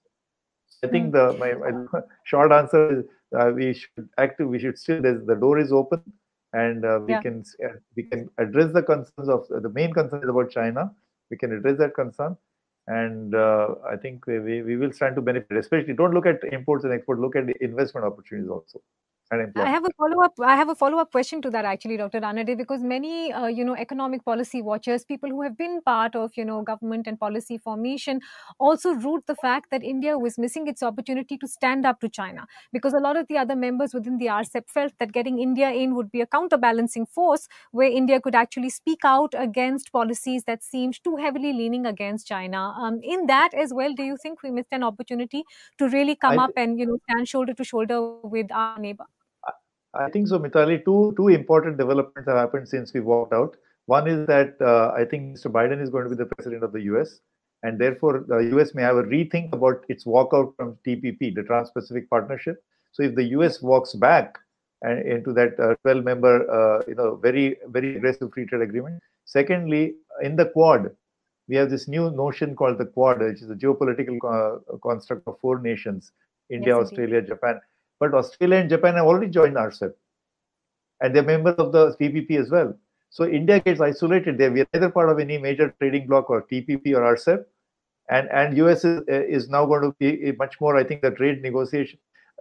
I 0.82 0.88
think 0.88 1.14
mm-hmm. 1.14 1.40
the 1.40 1.62
my, 1.62 1.70
my 1.70 2.00
short 2.24 2.52
answer 2.52 2.98
is 2.98 3.04
uh, 3.38 3.50
we 3.54 3.72
should 3.72 4.08
act. 4.18 4.40
We 4.40 4.58
should 4.58 4.78
still. 4.78 5.00
the 5.02 5.36
door 5.40 5.58
is 5.58 5.72
open, 5.72 6.02
and 6.52 6.84
uh, 6.84 7.00
we 7.04 7.12
yeah. 7.12 7.22
can 7.22 7.44
uh, 7.64 7.68
we 7.96 8.02
can 8.04 8.28
address 8.38 8.72
the 8.72 8.82
concerns 8.82 9.28
of 9.28 9.46
the 9.48 9.70
main 9.70 9.92
concern 9.92 10.22
is 10.22 10.28
about 10.28 10.50
China. 10.50 10.90
We 11.30 11.38
can 11.38 11.52
address 11.52 11.78
that 11.78 11.94
concern, 11.94 12.36
and 12.86 13.34
uh, 13.34 13.68
I 13.90 13.96
think 13.96 14.26
we, 14.26 14.62
we, 14.62 14.76
will 14.76 14.92
stand 14.92 15.16
to 15.16 15.22
benefit. 15.22 15.56
Especially, 15.56 15.94
don't 15.94 16.12
look 16.12 16.26
at 16.26 16.44
imports 16.52 16.84
and 16.84 16.92
export. 16.92 17.18
Look 17.18 17.36
at 17.36 17.46
the 17.46 17.54
investment 17.64 18.06
opportunities 18.06 18.50
also. 18.50 18.82
I 19.56 19.70
have 19.70 19.84
a 19.84 19.90
follow 19.96 20.20
up. 20.24 20.32
I 20.42 20.56
have 20.56 20.68
a 20.68 20.74
follow 20.74 20.98
up 20.98 21.12
question 21.12 21.40
to 21.42 21.50
that 21.50 21.64
actually, 21.64 21.96
Dr. 21.96 22.20
Ranade, 22.20 22.56
because 22.58 22.82
many, 22.82 23.32
uh, 23.32 23.46
you 23.46 23.64
know, 23.64 23.76
economic 23.76 24.24
policy 24.24 24.60
watchers, 24.62 25.04
people 25.04 25.30
who 25.30 25.42
have 25.42 25.56
been 25.56 25.80
part 25.80 26.16
of, 26.16 26.32
you 26.36 26.44
know, 26.44 26.60
government 26.62 27.06
and 27.06 27.20
policy 27.20 27.56
formation, 27.58 28.20
also 28.58 28.92
root 28.94 29.22
the 29.28 29.36
fact 29.36 29.70
that 29.70 29.84
India 29.84 30.18
was 30.18 30.36
missing 30.36 30.66
its 30.66 30.82
opportunity 30.82 31.38
to 31.38 31.46
stand 31.46 31.86
up 31.86 32.00
to 32.00 32.08
China, 32.08 32.46
because 32.72 32.92
a 32.94 32.98
lot 32.98 33.16
of 33.16 33.28
the 33.28 33.38
other 33.38 33.54
members 33.54 33.94
within 33.94 34.18
the 34.18 34.26
RCEP 34.26 34.68
felt 34.68 34.92
that 34.98 35.12
getting 35.12 35.38
India 35.38 35.70
in 35.70 35.94
would 35.94 36.10
be 36.10 36.20
a 36.20 36.26
counterbalancing 36.26 37.06
force 37.06 37.46
where 37.70 37.88
India 37.88 38.20
could 38.20 38.34
actually 38.34 38.70
speak 38.70 39.04
out 39.04 39.34
against 39.38 39.92
policies 39.92 40.42
that 40.48 40.64
seemed 40.64 40.98
too 41.04 41.14
heavily 41.14 41.52
leaning 41.52 41.86
against 41.86 42.26
China. 42.26 42.74
Um, 42.76 42.98
in 43.04 43.26
that 43.26 43.54
as 43.54 43.72
well, 43.72 43.94
do 43.94 44.02
you 44.02 44.16
think 44.16 44.42
we 44.42 44.50
missed 44.50 44.72
an 44.72 44.82
opportunity 44.82 45.44
to 45.78 45.88
really 45.88 46.16
come 46.16 46.34
th- 46.34 46.40
up 46.40 46.50
and 46.56 46.76
you 46.78 46.86
know 46.86 46.98
stand 47.08 47.28
shoulder 47.28 47.54
to 47.54 47.62
shoulder 47.64 48.00
with 48.24 48.50
our 48.52 48.78
neighbor? 48.80 49.06
I 49.96 50.10
think 50.10 50.28
so, 50.28 50.38
Mitali. 50.38 50.84
Two 50.84 51.14
two 51.16 51.28
important 51.28 51.78
developments 51.78 52.28
have 52.28 52.36
happened 52.36 52.68
since 52.68 52.92
we 52.92 53.00
walked 53.00 53.32
out. 53.32 53.56
One 53.86 54.08
is 54.08 54.26
that 54.26 54.56
uh, 54.60 54.92
I 54.96 55.04
think 55.04 55.36
Mr. 55.36 55.50
Biden 55.50 55.80
is 55.80 55.90
going 55.90 56.04
to 56.04 56.10
be 56.10 56.16
the 56.16 56.26
president 56.26 56.64
of 56.64 56.72
the 56.72 56.82
U.S. 56.92 57.20
and 57.62 57.78
therefore 57.78 58.24
the 58.26 58.38
U.S. 58.54 58.74
may 58.74 58.82
have 58.82 58.96
a 58.96 59.02
rethink 59.02 59.52
about 59.52 59.84
its 59.88 60.04
walkout 60.04 60.56
from 60.56 60.78
TPP, 60.86 61.34
the 61.34 61.42
Trans-Pacific 61.42 62.08
Partnership. 62.08 62.62
So 62.92 63.02
if 63.02 63.14
the 63.14 63.24
U.S. 63.38 63.60
walks 63.60 63.94
back 63.94 64.38
and 64.82 65.06
into 65.06 65.32
that 65.34 65.56
12-member, 65.84 66.50
uh, 66.50 66.82
you 66.88 66.94
know, 66.94 67.16
very 67.16 67.56
very 67.68 67.96
aggressive 67.96 68.32
free 68.32 68.46
trade 68.46 68.62
agreement. 68.62 69.02
Secondly, 69.26 69.94
in 70.22 70.36
the 70.36 70.46
Quad, 70.46 70.90
we 71.48 71.56
have 71.56 71.70
this 71.70 71.88
new 71.88 72.10
notion 72.10 72.56
called 72.56 72.78
the 72.78 72.86
Quad, 72.86 73.20
which 73.20 73.42
is 73.42 73.50
a 73.50 73.54
geopolitical 73.54 74.18
uh, 74.24 74.76
construct 74.78 75.28
of 75.28 75.38
four 75.40 75.60
nations: 75.60 76.12
India, 76.50 76.74
yes, 76.74 76.84
Australia, 76.84 77.22
Japan 77.22 77.60
but 78.00 78.14
Australia 78.14 78.58
and 78.58 78.70
Japan 78.70 78.94
have 78.94 79.06
already 79.06 79.28
joined 79.28 79.56
RCEP. 79.56 79.92
And 81.00 81.14
they're 81.14 81.22
members 81.22 81.56
of 81.56 81.72
the 81.72 81.96
TPP 82.00 82.40
as 82.40 82.50
well. 82.50 82.74
So 83.10 83.26
India 83.26 83.60
gets 83.60 83.80
isolated 83.80 84.38
there. 84.38 84.50
We 84.50 84.62
are 84.62 84.66
neither 84.74 84.90
part 84.90 85.08
of 85.08 85.18
any 85.18 85.38
major 85.38 85.74
trading 85.80 86.06
bloc 86.06 86.30
or 86.30 86.42
TPP 86.42 86.94
or 86.94 87.14
RCEP. 87.14 87.44
And, 88.10 88.28
and 88.30 88.56
US 88.58 88.84
is, 88.84 89.02
is 89.08 89.48
now 89.48 89.66
going 89.66 89.82
to 89.82 89.94
be 89.98 90.32
much 90.32 90.60
more, 90.60 90.76
I 90.76 90.84
think, 90.84 91.02
the 91.02 91.10
trade 91.10 91.42
negotiation. 91.42 91.98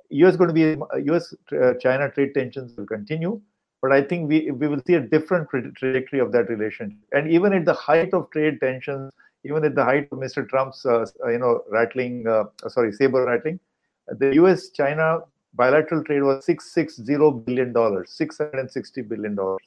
US 0.09 0.35
going 0.35 0.49
to 0.49 0.53
be 0.53 1.11
US 1.11 1.33
uh, 1.51 1.73
China 1.79 2.09
trade 2.09 2.33
tensions 2.33 2.75
will 2.77 2.85
continue, 2.85 3.41
but 3.81 3.91
I 3.91 4.01
think 4.01 4.29
we 4.29 4.51
we 4.51 4.67
will 4.67 4.81
see 4.85 4.93
a 4.95 4.99
different 4.99 5.49
trajectory 5.49 6.19
of 6.19 6.31
that 6.33 6.49
relationship. 6.49 6.99
And 7.11 7.31
even 7.31 7.53
at 7.53 7.65
the 7.65 7.73
height 7.73 8.13
of 8.13 8.29
trade 8.31 8.59
tensions, 8.61 9.11
even 9.43 9.63
at 9.65 9.75
the 9.75 9.83
height 9.83 10.07
of 10.11 10.19
Mr. 10.19 10.47
Trump's 10.47 10.85
uh, 10.85 11.05
you 11.27 11.39
know 11.39 11.63
rattling, 11.69 12.27
uh, 12.27 12.45
sorry 12.67 12.91
saber 12.93 13.25
rattling, 13.25 13.59
the 14.07 14.33
US 14.35 14.69
China 14.69 15.21
bilateral 15.53 16.03
trade 16.03 16.23
was 16.23 16.45
660 16.45 17.43
billion 17.45 17.73
dollars 17.73 18.11
660 18.11 19.01
billion 19.01 19.35
dollars. 19.35 19.61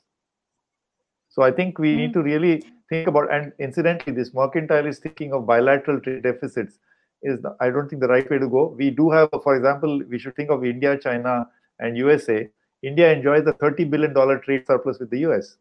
So 1.29 1.42
i 1.42 1.51
think 1.51 1.79
we 1.79 1.90
mm-hmm. 1.90 1.99
need 1.99 2.12
to 2.14 2.22
really 2.22 2.62
think 2.88 3.09
about 3.09 3.33
and 3.33 3.53
incidentally 3.59 4.14
this 4.14 4.33
mercantile 4.33 4.87
is 4.87 4.99
thinking 4.99 5.33
of 5.33 5.46
bilateral 5.46 6.01
trade 6.01 6.22
deficits 6.22 6.79
is 7.22 7.40
the, 7.42 7.55
i 7.61 7.68
don't 7.70 7.88
think 7.88 8.01
the 8.01 8.09
right 8.09 8.31
way 8.31 8.38
to 8.38 8.49
go. 8.49 8.75
We 8.79 8.90
do 8.90 9.11
have 9.11 9.29
for 9.42 9.57
example 9.57 10.03
we 10.09 10.18
should 10.18 10.37
think 10.37 10.51
of 10.51 10.64
india 10.64 10.99
china 10.99 11.49
and 11.79 11.96
usa 11.96 12.49
india 12.83 13.12
enjoys 13.12 13.46
a 13.46 13.53
30 13.53 13.85
billion 13.85 14.12
dollar 14.12 14.38
trade 14.38 14.66
surplus 14.66 14.99
with 14.99 15.11
the 15.11 15.20
us 15.27 15.57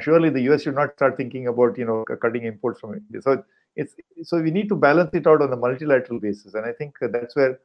surely 0.00 0.30
the 0.30 0.40
us 0.40 0.62
should 0.62 0.74
not 0.74 0.92
start 0.92 1.16
thinking 1.16 1.46
about 1.48 1.78
you 1.78 1.84
know 1.84 2.04
cutting 2.20 2.44
imports 2.44 2.80
from 2.80 2.94
india. 2.94 3.22
So 3.22 3.42
it's 3.76 3.94
so 4.24 4.40
we 4.40 4.50
need 4.50 4.68
to 4.68 4.76
balance 4.76 5.14
it 5.14 5.26
out 5.26 5.42
on 5.42 5.52
a 5.52 5.56
multilateral 5.56 6.20
basis, 6.20 6.54
and 6.54 6.66
I 6.66 6.72
think 6.72 6.96
that's 7.00 7.36
where. 7.36 7.58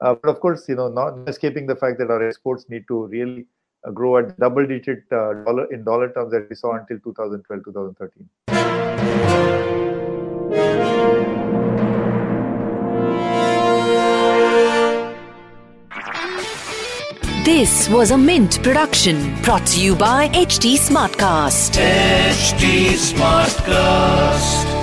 Uh, 0.00 0.14
but 0.14 0.30
of 0.30 0.40
course, 0.40 0.68
you 0.68 0.74
know, 0.74 0.88
not 0.88 1.28
escaping 1.28 1.66
the 1.66 1.76
fact 1.76 1.98
that 1.98 2.10
our 2.10 2.26
exports 2.26 2.66
need 2.68 2.84
to 2.88 3.06
really 3.06 3.46
uh, 3.86 3.90
grow 3.90 4.16
at 4.18 4.38
double-digit 4.38 5.04
uh, 5.12 5.34
dollar 5.44 5.66
in 5.72 5.84
dollar 5.84 6.10
terms 6.12 6.32
that 6.32 6.48
we 6.48 6.56
saw 6.56 6.74
until 6.74 6.98
2012, 7.00 7.64
2013. 7.64 8.28
This 17.44 17.88
was 17.90 18.10
a 18.10 18.16
Mint 18.16 18.62
production 18.62 19.34
brought 19.42 19.66
to 19.66 19.82
you 19.82 19.94
by 19.94 20.28
HT 20.28 20.76
Smartcast. 20.78 21.76
HT 21.78 22.92
Smartcast. 22.94 24.79